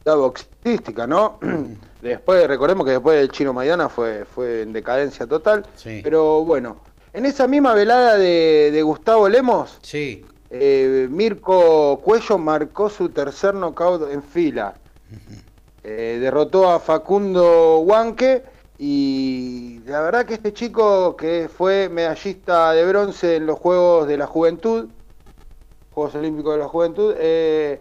[0.04, 1.38] boxística, ¿no?
[2.00, 5.64] después, recordemos que después del Chino Maidana fue, fue en decadencia total.
[5.76, 6.00] Sí.
[6.02, 6.80] Pero bueno,
[7.12, 13.54] en esa misma velada de, de Gustavo Lemos, Sí, eh, Mirko Cuello marcó su tercer
[13.54, 14.74] knockout en fila.
[15.84, 18.44] Eh, derrotó a Facundo Huanque
[18.78, 24.16] y la verdad que este chico que fue medallista de bronce en los Juegos de
[24.18, 24.90] la Juventud,
[25.90, 27.80] Juegos Olímpicos de la Juventud, eh,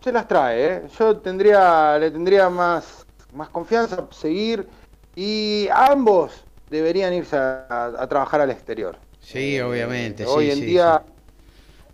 [0.00, 0.88] se las trae.
[0.98, 4.68] Yo tendría, le tendría más, más confianza, seguir
[5.14, 8.98] y ambos deberían irse a, a trabajar al exterior.
[9.20, 10.24] sí, obviamente.
[10.26, 11.15] Hoy sí, en sí, día sí.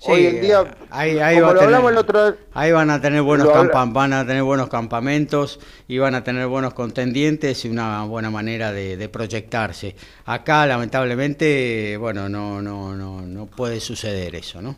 [0.05, 3.01] Hoy Sí, en día, ahí- ahí como lo tener- hablamos el otro Ahí van a
[3.01, 3.49] tener buenos
[3.93, 8.73] van a tener buenos campamentos y van a tener buenos contendientes y una buena manera
[8.73, 9.95] de, de proyectarse.
[10.27, 14.77] Acá lamentablemente, bueno, no, no, no, no puede suceder eso, ¿no?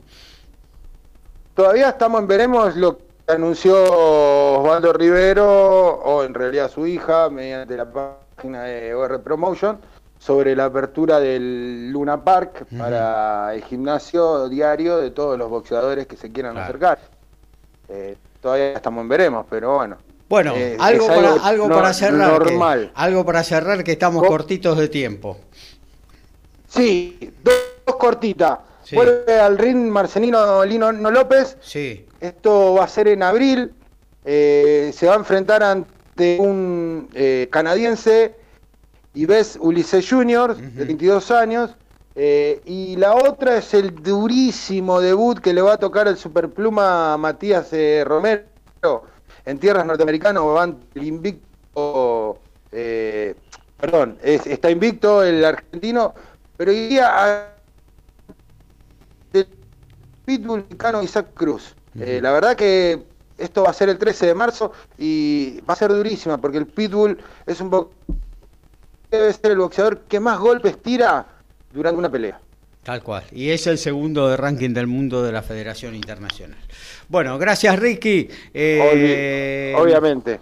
[1.55, 3.77] todavía estamos en veremos lo que anunció
[4.61, 5.47] Osvaldo Rivero,
[6.01, 9.79] o en realidad su hija, mediante la página de OR Promotion,
[10.25, 16.16] sobre la apertura del Luna Park para el gimnasio diario de todos los boxeadores que
[16.16, 16.64] se quieran Claro.
[16.66, 16.99] acercar.
[17.91, 19.99] Eh, todavía estamos en veremos, pero bueno.
[20.27, 22.43] Bueno, Eh, algo, para, algo algo no- para cerrar.
[22.43, 22.91] que- normal.
[22.95, 25.37] algo para cerrar que estamos Co- cortitos de tiempo.
[26.68, 27.55] Sí, dos,
[27.87, 28.61] dos cortitas.
[28.83, 28.97] Sí.
[28.97, 31.59] Vuelve al ring Marcelino Lino No López.
[31.61, 33.75] Sí, Esto va a ser en abril.
[34.25, 37.47] eh, se va a enfrentar ante un eh,
[39.15, 41.71] canadiense, Ives Ulises Jr., de 22 años.
[42.17, 47.17] eh, y la otra es el durísimo debut que le va a tocar el superpluma
[47.19, 48.45] Matías eh, Romero
[49.45, 50.43] en tierras norteamericanas.
[50.43, 52.39] Va ante el invicto.
[52.71, 53.35] eh,
[53.79, 56.15] perdón, es- está invicto el argentino,
[56.57, 57.51] pero iría a
[60.25, 61.75] Pitbull, Cano y Isaac Cruz.
[62.23, 63.03] La verdad que
[63.39, 66.67] esto va a ser el 13 de marzo y va a ser durísima porque el
[66.67, 67.91] Pitbull es un bo-
[69.11, 71.27] debe ser el boxeador que más golpes tira
[71.73, 72.41] durante una pelea.
[72.83, 73.23] Tal cual.
[73.33, 76.59] Y es el segundo de ranking del mundo de la Federación Internacional.
[77.09, 78.29] Bueno, gracias Ricky.
[78.53, 80.39] Eh, Obvi- obviamente.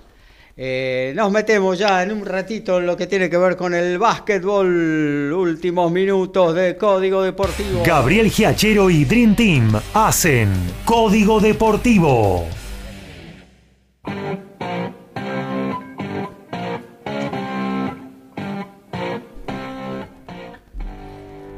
[0.56, 3.96] eh, nos metemos ya en un ratito en lo que tiene que ver con el
[3.98, 5.32] básquetbol.
[5.32, 7.82] Últimos minutos de Código Deportivo.
[7.86, 10.50] Gabriel Giachero y Dream Team hacen
[10.84, 12.46] Código Deportivo.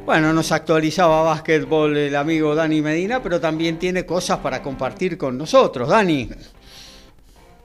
[0.05, 5.39] Bueno, nos actualizaba básquetbol el amigo Dani Medina, pero también tiene cosas para compartir con
[5.39, 5.89] nosotros.
[5.89, 6.29] Dani.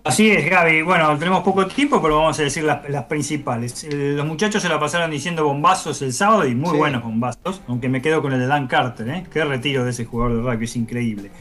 [0.05, 0.81] Así es, Gaby.
[0.83, 3.83] Bueno, tenemos poco tiempo, pero vamos a decir las, las principales.
[3.83, 6.77] Eh, Los muchachos se la pasaron diciendo bombazos el sábado y muy Sí.
[6.77, 9.23] buenos bombazos, aunque me quedo con el de Dan Carter, ¿eh?
[9.31, 11.31] Qué retiro de ese jugador de rugby, es increíble.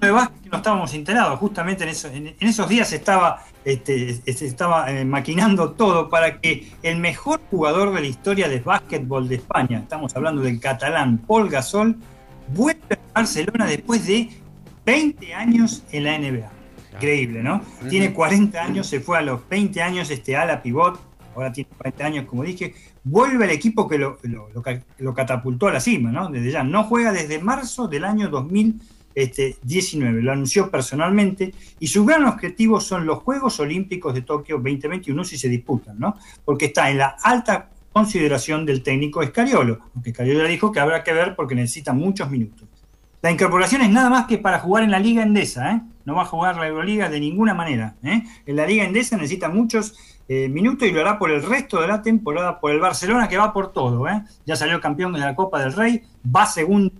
[0.00, 1.38] De básquet que no estábamos enterados.
[1.38, 6.08] Justamente en, esos- en- en esos días se estaba, este, se estaba eh, maquinando todo
[6.08, 10.60] para que el mejor jugador de la historia de básquetbol de España, estamos hablando del
[10.60, 11.96] catalán Paul Gasol,
[12.54, 12.80] vuelva
[13.14, 14.30] a Barcelona después de
[14.86, 16.50] 20 años en la NBA.
[16.94, 17.60] Increíble, ¿no?
[17.88, 20.98] Tiene 40 años, se fue a los 20 años este ala pivot,
[21.36, 22.74] ahora tiene 40 años, como dije,
[23.04, 26.28] vuelve al equipo que lo, lo- lo ca- lo catapultó a la cima, ¿no?
[26.28, 28.28] Desde ya, no juega desde marzo del año
[29.26, 35.24] 2019, lo anunció personalmente, y su gran objetivo son los Juegos Olímpicos de Tokio 2021
[35.24, 36.16] si se disputan, ¿no?
[36.44, 41.12] Porque está en la alta consideración del técnico Escariolo, aunque Escariolo dijo que habrá que
[41.12, 42.68] ver porque necesita muchos minutos.
[43.20, 45.80] La incorporación es nada más que para jugar en la Liga Endesa, ¿eh?
[46.08, 47.96] No va a jugar la Euroliga de ninguna manera.
[48.02, 48.22] ¿eh?
[48.46, 49.94] En la Liga Endesa necesita muchos
[50.26, 53.36] eh, minutos y lo hará por el resto de la temporada por el Barcelona que
[53.36, 54.08] va por todo.
[54.08, 54.22] ¿eh?
[54.46, 56.92] Ya salió campeón de la Copa del Rey, va segundo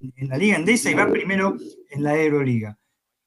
[0.00, 1.56] en la Liga Endesa y va primero
[1.90, 2.78] en la Euroliga.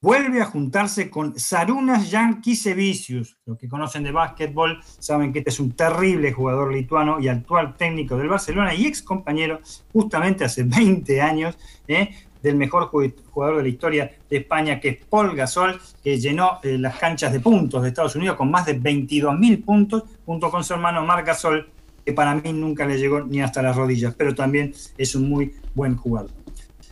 [0.01, 3.37] Vuelve a juntarse con Sarunas Jankisevicius.
[3.45, 7.75] Los que conocen de básquetbol saben que este es un terrible jugador lituano y actual
[7.75, 9.59] técnico del Barcelona y ex compañero
[9.91, 11.57] justamente hace 20 años
[11.87, 12.11] ¿eh?
[12.41, 16.59] del mejor ju- jugador de la historia de España, que es Paul Gasol, que llenó
[16.63, 20.63] eh, las canchas de puntos de Estados Unidos con más de 22.000 puntos, junto con
[20.63, 21.69] su hermano Marc Gasol,
[22.05, 25.53] que para mí nunca le llegó ni hasta las rodillas, pero también es un muy
[25.75, 26.31] buen jugador.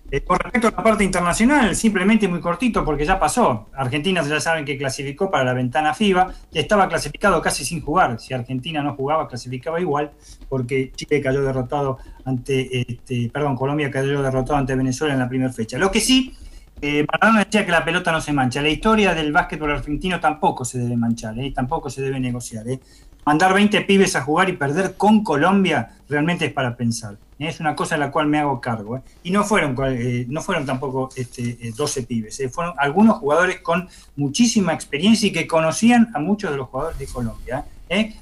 [0.10, 3.68] Eh, con respecto a la parte internacional, simplemente muy cortito porque ya pasó.
[3.74, 8.18] Argentina ya saben que clasificó para la ventana FIBA y estaba clasificado casi sin jugar.
[8.18, 10.12] Si Argentina no jugaba, clasificaba igual
[10.48, 15.52] porque Chile cayó derrotado ante, este, perdón, Colombia cayó derrotado ante Venezuela en la primera
[15.52, 15.78] fecha.
[15.78, 16.34] Lo que sí,
[16.80, 18.62] eh, Maradona decía que la pelota no se mancha.
[18.62, 21.52] La historia del básquetbol argentino tampoco se debe manchar, ¿eh?
[21.52, 22.66] tampoco se debe negociar.
[23.28, 27.16] Mandar 20 pibes a jugar y perder con Colombia realmente es para pensar.
[27.40, 27.50] ¿eh?
[27.50, 28.96] Es una cosa de la cual me hago cargo.
[28.96, 29.02] ¿eh?
[29.24, 33.90] Y no fueron, eh, no fueron tampoco este, eh, 12 pibes, fueron algunos jugadores con
[34.16, 37.66] muchísima experiencia y que conocían a muchos de los jugadores de Colombia.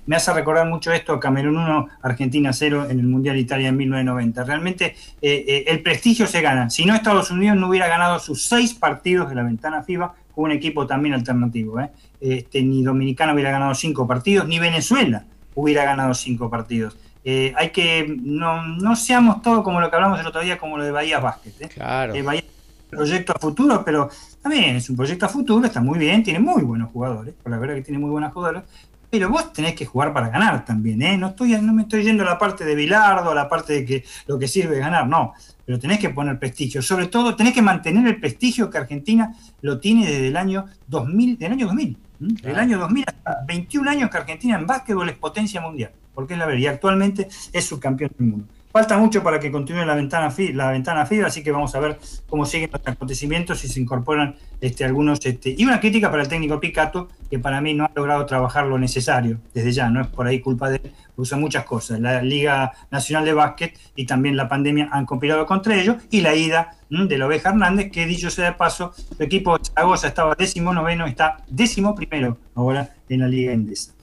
[0.07, 4.43] Me hace recordar mucho esto, Camerún 1, Argentina 0 en el Mundial Italia en 1990.
[4.43, 6.71] Realmente el prestigio se gana.
[6.71, 10.51] Si no, Estados Unidos no hubiera ganado sus seis partidos de la ventana FIBA un
[10.51, 11.79] equipo también alternativo.
[11.79, 11.89] ¿eh?
[12.19, 15.25] Este, ni Dominicana hubiera ganado cinco partidos, ni Venezuela
[15.55, 16.97] hubiera ganado cinco partidos.
[17.23, 20.77] Eh, hay que, no, no seamos todo como lo que hablamos el otro día, como
[20.77, 21.53] lo de Bahía Basket.
[21.59, 21.69] ¿eh?
[21.69, 22.13] Claro.
[22.13, 22.43] Eh, Bahía
[22.89, 24.09] proyecto a futuro, pero
[24.41, 27.57] también es un proyecto a futuro, está muy bien, tiene muy buenos jugadores, por la
[27.57, 28.63] verdad que tiene muy buenos jugadores,
[29.09, 31.17] pero vos tenés que jugar para ganar también, ¿eh?
[31.17, 33.85] No, estoy, no me estoy yendo a la parte de Bilardo, a la parte de
[33.85, 35.33] que lo que sirve es ganar, no,
[35.65, 39.79] pero tenés que poner prestigio, sobre todo tenés que mantener el prestigio que Argentina lo
[39.79, 41.97] tiene desde el año 2000, del año 2000, ¿m?
[42.19, 42.59] del Claro.
[42.59, 46.45] año 2000 hasta 21 años que Argentina en básquetbol es potencia mundial, porque es la
[46.45, 48.47] verdad, y actualmente es subcampeón del mundo.
[48.75, 51.79] Falta mucho para que continúe la ventana, fi- la ventana FIBA, así que vamos a
[51.79, 51.97] ver
[52.27, 55.25] cómo siguen los acontecimientos y se incorporan este, algunos.
[55.25, 58.65] Este, y una crítica para el técnico Picato, que para mí no ha logrado trabajar
[58.65, 62.01] lo necesario desde ya, no es por ahí culpa de él, usa muchas cosas.
[62.01, 66.35] La Liga Nacional de Básquet y también la pandemia han conspirado contra ellos, y la
[66.35, 70.35] ida de la Oveja Hernández, que dicho sea de paso, el equipo de Zaragoza estaba
[70.35, 73.94] décimo noveno, está décimo primero ahora en la Liga Endesa.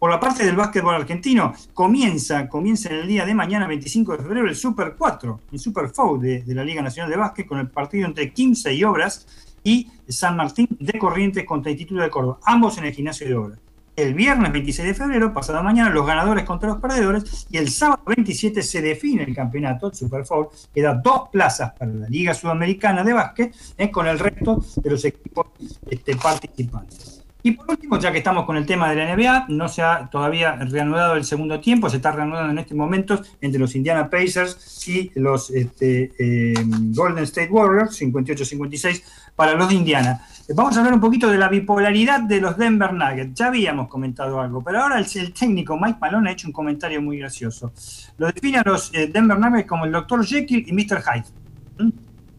[0.00, 4.22] Por la parte del básquetbol argentino, comienza, comienza en el día de mañana, 25 de
[4.22, 7.68] febrero, el Super 4, el Super 4 de, la Liga Nacional de Básquet, con el
[7.68, 9.26] partido entre Quimsa y Obras
[9.62, 13.34] y San Martín de Corrientes contra el Instituto de Córdoba, ambos en el gimnasio de
[13.34, 13.58] Obras.
[13.94, 18.00] El viernes 26 de febrero, pasado mañana, los ganadores contra los perdedores, y el sábado
[18.06, 22.32] 27 se define el campeonato, el Super 4, que da dos plazas para la Liga
[22.32, 25.48] Sudamericana de Básquet, eh, con el resto de los equipos
[25.90, 27.19] este, participantes.
[27.42, 30.08] Y por último, ya que estamos con el tema de la NBA, no se ha
[30.10, 34.86] todavía reanudado el segundo tiempo, se está reanudando en este momento entre los Indiana Pacers
[34.88, 36.54] y los este, eh,
[36.94, 39.02] Golden State Warriors, 58-56
[39.34, 40.20] para los de Indiana.
[40.54, 43.34] Vamos a hablar un poquito de la bipolaridad de los Denver Nuggets.
[43.34, 47.00] Ya habíamos comentado algo, pero ahora el, el técnico Mike Malone ha hecho un comentario
[47.00, 47.72] muy gracioso.
[48.18, 50.26] Lo define a los eh, Denver Nuggets como el Dr.
[50.26, 51.02] Jekyll y Mr.
[51.02, 51.24] Hyde.
[51.78, 51.90] ¿Mm?
[51.90, 51.96] ¿Qué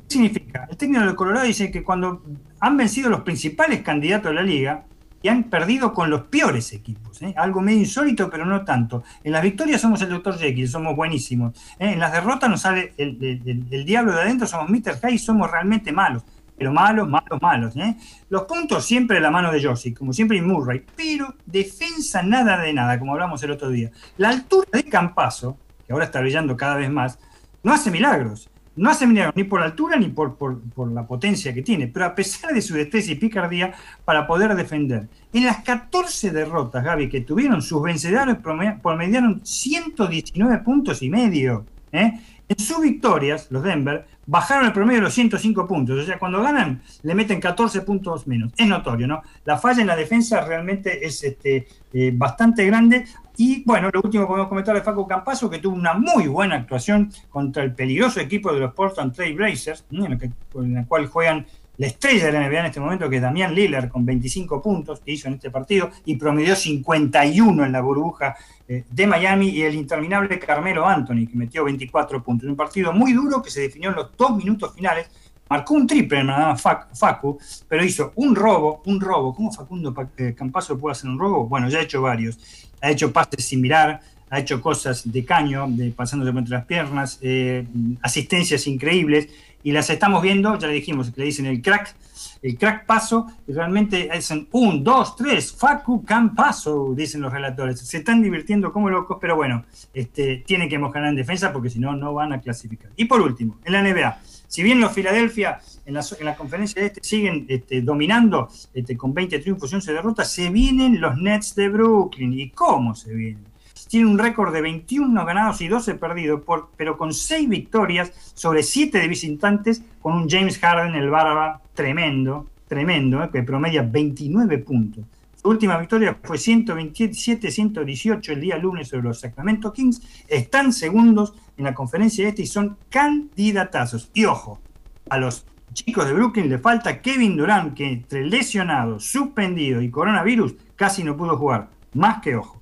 [0.08, 0.68] significa?
[0.70, 2.22] El técnico de Colorado dice que cuando
[2.60, 4.84] han vencido los principales candidatos de la liga,
[5.22, 7.22] y han perdido con los peores equipos.
[7.22, 7.34] ¿eh?
[7.38, 9.04] Algo medio insólito, pero no tanto.
[9.24, 10.38] En las victorias somos el Dr.
[10.38, 11.56] Jekyll, somos buenísimos.
[11.80, 11.92] ¿eh?
[11.94, 15.00] En las derrotas nos sale el, el- el diablo de adentro, somos Mr.
[15.02, 16.24] High, somos realmente malos.
[16.58, 17.76] Pero malos, malos, malos.
[17.76, 17.96] ¿eh?
[18.30, 20.86] Los puntos siempre de la mano de Josie, como siempre y Murray.
[20.96, 23.90] Pero defensa nada de nada, como hablamos el otro día.
[24.18, 25.58] La altura de Campaso,
[25.88, 27.18] que ahora está brillando cada vez más,
[27.64, 28.48] no hace milagros.
[28.76, 31.88] No hace milagros ni por la altura ni por, por- por la potencia que tiene,
[31.88, 33.74] pero a pesar de su destreza y picardía
[34.06, 35.08] para poder defender.
[35.34, 41.66] En las 14 derrotas, Gaby, que tuvieron sus vencedores prome- promediaron 119 puntos y medio.
[41.92, 42.20] ¿eh?
[42.48, 46.00] En sus victorias, los Denver, bajaron el promedio de los 105 puntos.
[46.00, 48.52] O sea, cuando ganan, le meten 14 puntos menos.
[48.58, 49.22] Es notorio, ¿no?
[49.46, 53.06] La falla en la defensa realmente es este, eh, bastante grande.
[53.38, 56.56] Y bueno, lo último que podemos comentar de Facu Campaso, que tuvo una muy buena
[56.56, 60.20] actuación contra el peligroso equipo de los Portland Trail Blazers, en,
[60.56, 61.46] en el cual juegan
[61.78, 65.00] la estrella de la NBA en este momento, que es Damián Lillard, con 25 puntos
[65.00, 68.36] que hizo en este partido, y promedió 51 en la burbuja
[68.68, 72.48] eh, de Miami, y el interminable Carmelo Anthony, que metió 24 puntos.
[72.48, 75.10] Un partido muy duro que se definió en los dos minutos finales.
[75.52, 77.38] Marcó un triple nada más Fac- Facu,
[77.68, 79.36] pero hizo un robo, un robo.
[79.36, 81.46] ¿Cómo Facundo eh, Campazo puede hacer un robo?
[81.46, 82.40] Bueno, ya ha hecho varios.
[82.80, 84.00] Ha hecho pases sin mirar,
[84.30, 87.68] ha hecho cosas de caño, de, pasándose entre las piernas, eh,
[88.02, 89.28] asistencias increíbles,
[89.62, 91.96] y las estamos viendo, ya le dijimos, le dicen el crack,
[92.42, 97.78] el crack paso, y realmente dicen un, dos, tres, Facu Campazo, dicen los relatores.
[97.82, 101.80] Se están divirtiendo como locos, pero bueno, este, tienen que mojar en defensa porque si
[101.80, 102.90] no, no van a clasificar.
[102.96, 104.18] Y por último, en la NBA,
[104.52, 108.98] si bien los Philadelphia en la, en la conferencia de este siguen este, dominando este,
[108.98, 112.38] con 20 triunfos y 11 derrotas, se vienen los Nets de Brooklyn.
[112.38, 113.46] ¿Y cómo se vienen?
[113.88, 118.62] Tienen un récord de 21 ganados y 12 perdidos, por- pero con 6 victorias sobre
[118.64, 124.58] 7 de visitantes, con un James Harden, el barba, tremendo, tremendo, eh, que promedia 29
[124.60, 125.06] puntos.
[125.42, 130.00] Su última victoria fue 127-118 el día lunes sobre los Sacramento Kings.
[130.28, 134.12] Están segundos en la conferencia este y son candidatazos.
[134.14, 134.62] Y ojo,
[135.10, 140.54] a los chicos de Brooklyn le falta Kevin Durant, que entre lesionado, suspendido y coronavirus
[140.76, 141.70] casi no pudo jugar.
[141.94, 142.62] Más que ojo.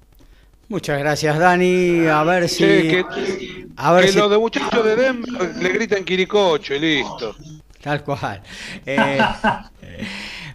[0.70, 2.08] Muchas gracias, Dani.
[2.08, 2.64] A ver si.
[2.64, 3.04] que
[3.76, 4.18] a ver que si.
[4.20, 7.36] los de muchachos de Denver le gritan Quiricocho y listo.
[7.82, 8.42] Tal cual.
[8.86, 9.20] Eh,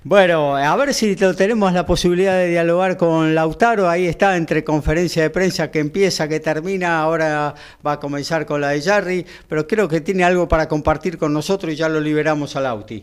[0.04, 3.88] bueno, a ver si te- tenemos la posibilidad de dialogar con Lautaro.
[3.88, 7.00] Ahí está entre conferencia de prensa que empieza, que termina.
[7.00, 7.54] Ahora
[7.86, 9.24] va a comenzar con la de Jarry.
[9.48, 13.02] Pero creo que tiene algo para compartir con nosotros y ya lo liberamos a Lauti.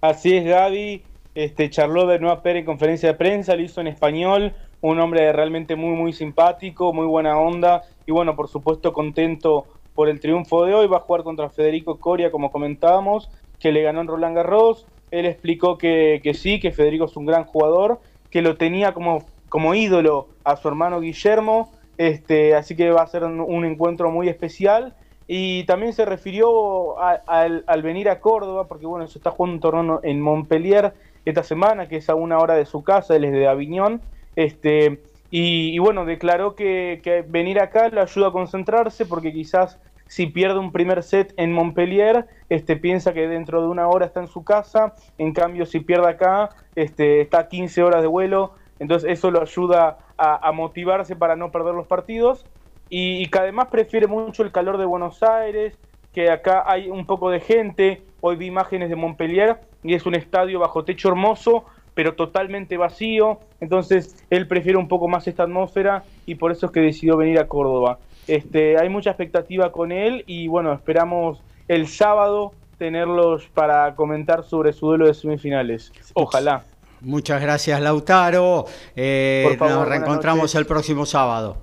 [0.00, 1.02] Así es, Gaby.
[1.34, 4.52] Este, charló Nueva Pérez en conferencia de prensa, lo hizo en español.
[4.80, 7.82] Un hombre realmente muy, muy simpático, muy buena onda.
[8.06, 10.88] Y bueno, por supuesto, contento por el triunfo de hoy.
[10.88, 14.86] Va a jugar contra Federico Coria, como comentábamos, que le ganó en Roland Garros.
[15.10, 18.00] Él explicó que, que sí, que Federico es un gran jugador,
[18.30, 21.72] que lo tenía como, como ídolo a su hermano Guillermo.
[21.98, 24.94] Este, así que va a ser un, encuentro muy especial.
[25.26, 29.60] Y también se refirió a- al, venir a Córdoba, porque bueno, se está jugando un
[29.60, 30.92] torneo en Montpellier
[31.24, 34.00] esta semana, que es a una hora de su casa, él es de Aviñón.
[34.34, 35.00] Este,
[35.30, 39.78] y, y bueno, declaró que, que venir acá le ayuda a concentrarse, porque quizás
[40.10, 44.18] si pierde un primer set en Montpellier, este, piensa que dentro de una hora está
[44.18, 48.54] en su casa, en cambio si pierde acá, este, está a 15 horas de vuelo,
[48.80, 52.44] entonces eso lo ayuda a, motivarse para no perder los partidos
[52.88, 55.78] y que además prefiere mucho el calor de Buenos Aires,
[56.12, 60.16] que acá hay un poco de gente, hoy vi imágenes de Montpellier y es un
[60.16, 66.02] estadio bajo techo hermoso, pero totalmente vacío, entonces él prefiere un poco más esta atmósfera
[66.26, 68.00] y por eso es que decidió venir a Córdoba.
[68.30, 74.72] Este, hay mucha expectativa con él y bueno, esperamos el sábado tenerlos para comentar sobre
[74.72, 75.92] su duelo de semifinales.
[76.14, 76.62] Ojalá.
[77.00, 78.66] Muchas gracias, Lautaro.
[78.94, 81.56] Eh, Por favor, nos reencontramos el próximo sábado.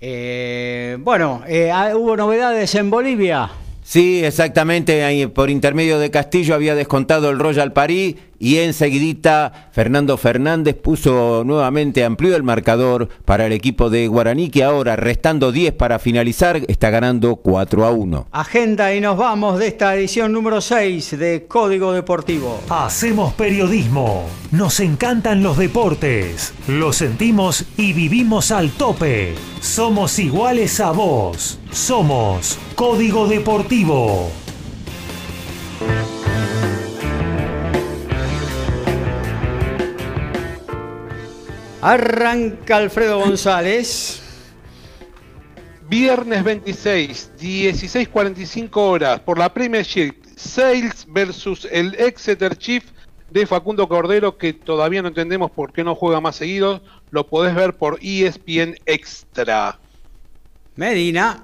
[0.00, 3.50] Eh, bueno, eh, ah, hubo novedades en Bolivia.
[3.82, 5.02] Sí, exactamente.
[5.02, 11.42] ahí por intermedio de Castillo había descontado el Royal París y enseguidita Fernando Fernández puso
[11.44, 16.60] nuevamente, amplió el marcador para el equipo de Guaraní que ahora restando 10 para finalizar
[16.68, 18.28] está ganando 4 a 1.
[18.32, 22.60] Agenda y nos vamos de esta edición número 6 de Código Deportivo.
[22.68, 29.34] Hacemos periodismo, nos encantan los deportes, lo sentimos y vivimos al tope.
[29.60, 34.30] Somos iguales a vos, somos Código Deportivo.
[41.80, 44.20] Arranca Alfredo González.
[45.88, 52.84] Viernes 26, 16.45 horas por la Premiership, Sales versus el Exeter Chief
[53.30, 56.82] de Facundo Cordero, que todavía no entendemos por qué no juega más seguido.
[57.10, 59.78] Lo podés ver por ESPN Extra.
[60.76, 61.42] Medina.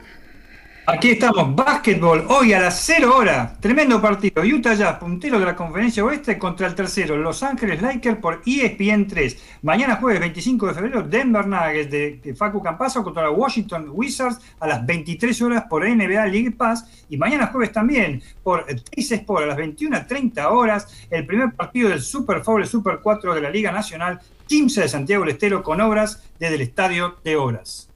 [0.87, 4.43] Aquí estamos, básquetbol, hoy a las 0 horas, tremendo partido.
[4.43, 9.07] Utah Jazz, puntero de la conferencia oeste contra el tercero, Los Ángeles Lakers por ESPN
[9.07, 9.61] 3.
[9.63, 14.67] Mañana jueves 25 de febrero, Denver Nuggets de Facu Campazo contra la Washington Wizards a
[14.67, 16.85] las 23 horas por NBA League Pass.
[17.09, 22.03] Y mañana jueves también por Teis Sport a las 21.30 horas, el primer partido del
[22.03, 26.23] Super el Super 4 de la Liga Nacional, 15 de Santiago del Estero con obras
[26.39, 27.89] desde el Estadio de Obras.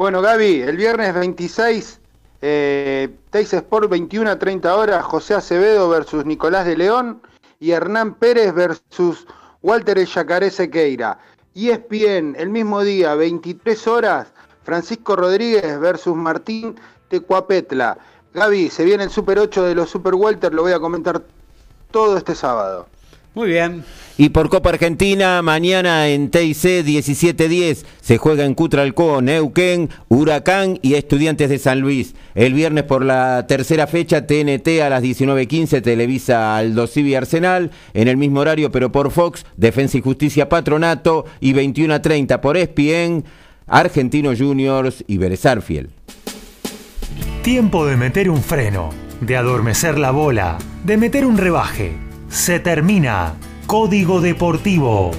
[0.00, 2.00] Bueno, Gaby, el viernes 26,
[2.40, 7.20] eh, Teis Sport 21 a 30 horas, José Acevedo versus Nicolás de León
[7.58, 9.26] y Hernán Pérez versus
[9.60, 11.18] Walter El Yacaré Sequeira.
[11.54, 14.28] ESPN, el mismo día, 23 horas,
[14.62, 17.98] Francisco Rodríguez versus Martín Tecuapetla.
[18.32, 21.22] Gaby, se viene el Super 8 de los Super Walter, lo voy a comentar
[21.90, 22.86] todo este sábado.
[23.34, 23.84] Muy bien.
[24.18, 30.94] Y por Copa Argentina, mañana en TIC 17-10 se juega en Cutralcó, Neuquén, Huracán y
[30.94, 32.14] Estudiantes de San Luis.
[32.34, 37.70] El viernes por la tercera fecha, TNT a las 19.15 televisa Aldo Civi Arsenal.
[37.94, 43.24] En el mismo horario, pero por Fox, Defensa y Justicia Patronato y 21.30 por ESPN,
[43.68, 45.44] Argentino Juniors y Vélez.
[47.42, 48.90] Tiempo de meter un freno,
[49.20, 53.34] de adormecer la bola, de meter un rebaje se termina.
[53.66, 55.10] Código Deportivo.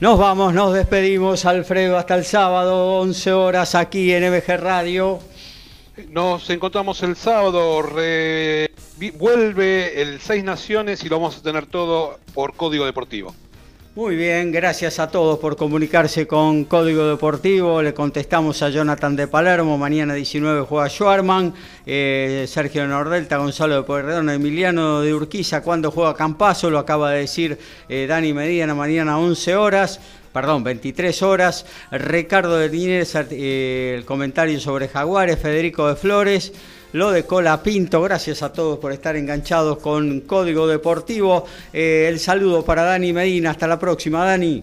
[0.00, 5.18] Nos vamos, nos despedimos, Alfredo, hasta el sábado, 11 horas aquí en MG Radio.
[6.08, 7.82] Nos encontramos el sábado,
[9.18, 13.34] vuelve el Seis Naciones y lo vamos a tener todo por Código Deportivo.
[13.96, 17.82] Muy bien, gracias a todos por comunicarse con Código Deportivo.
[17.82, 19.76] Le contestamos a Jonathan de Palermo.
[19.78, 21.52] Mañana 19 juega Schwarman.
[21.84, 25.62] Eh, Sergio Nordelta, Gonzalo de Pueyrredón, Emiliano de Urquiza.
[25.62, 27.58] Cuando juega Campazo, lo acaba de decir
[27.88, 28.76] eh, Dani Medina.
[28.76, 29.98] Mañana 11 horas.
[30.32, 31.66] Perdón, 23 horas.
[31.90, 35.36] Ricardo de Diners, eh, el comentario sobre Jaguares.
[35.36, 36.52] Federico de Flores
[36.92, 38.00] lo de Cola Pinto.
[38.02, 41.44] Gracias a todos por estar enganchados con Código Deportivo.
[41.72, 43.50] Eh, el saludo para Dani Medina.
[43.50, 44.60] Hasta la próxima, Dani.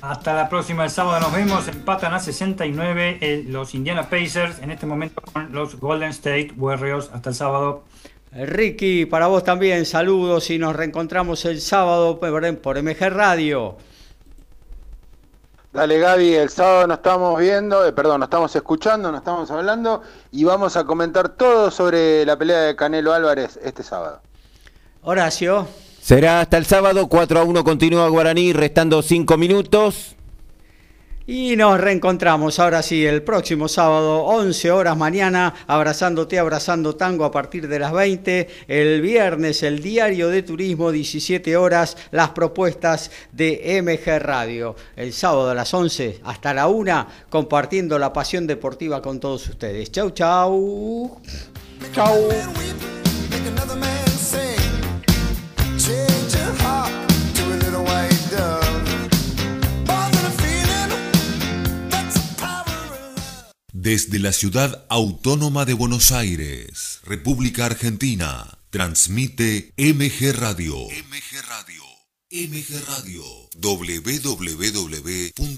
[0.00, 1.66] Hasta la próxima, el sábado nos vemos.
[1.66, 7.10] Empatan a 69 eh, los Indiana Pacers, en este momento con los Golden State Warriors.
[7.12, 7.84] Hasta el sábado.
[8.30, 13.76] Ricky, para vos también, saludos y nos reencontramos el sábado por MG Radio.
[15.72, 20.02] Dale Gaby, el sábado nos estamos viendo, eh, perdón, nos estamos escuchando, nos estamos hablando
[20.32, 24.22] y vamos a comentar todo sobre la pelea de Canelo Álvarez este sábado.
[25.02, 25.68] Horacio.
[26.00, 30.16] Será hasta el sábado, 4 a 1 continúa Guaraní, restando 5 minutos.
[31.30, 37.30] Y nos reencontramos ahora sí el próximo sábado, 11 horas mañana, abrazándote, abrazando tango a
[37.30, 38.48] partir de las 20.
[38.66, 44.74] El viernes, el diario de turismo, 17 horas, las propuestas de MG Radio.
[44.96, 49.92] El sábado a las 11 hasta la 1, compartiendo la pasión deportiva con todos ustedes.
[49.92, 51.20] Chau, chau.
[51.92, 52.30] Chau.
[63.80, 70.74] Desde la ciudad autónoma de Buenos Aires, República Argentina, transmite MG Radio.
[70.90, 71.84] MG Radio.
[72.28, 73.22] MG Radio.
[73.54, 75.30] www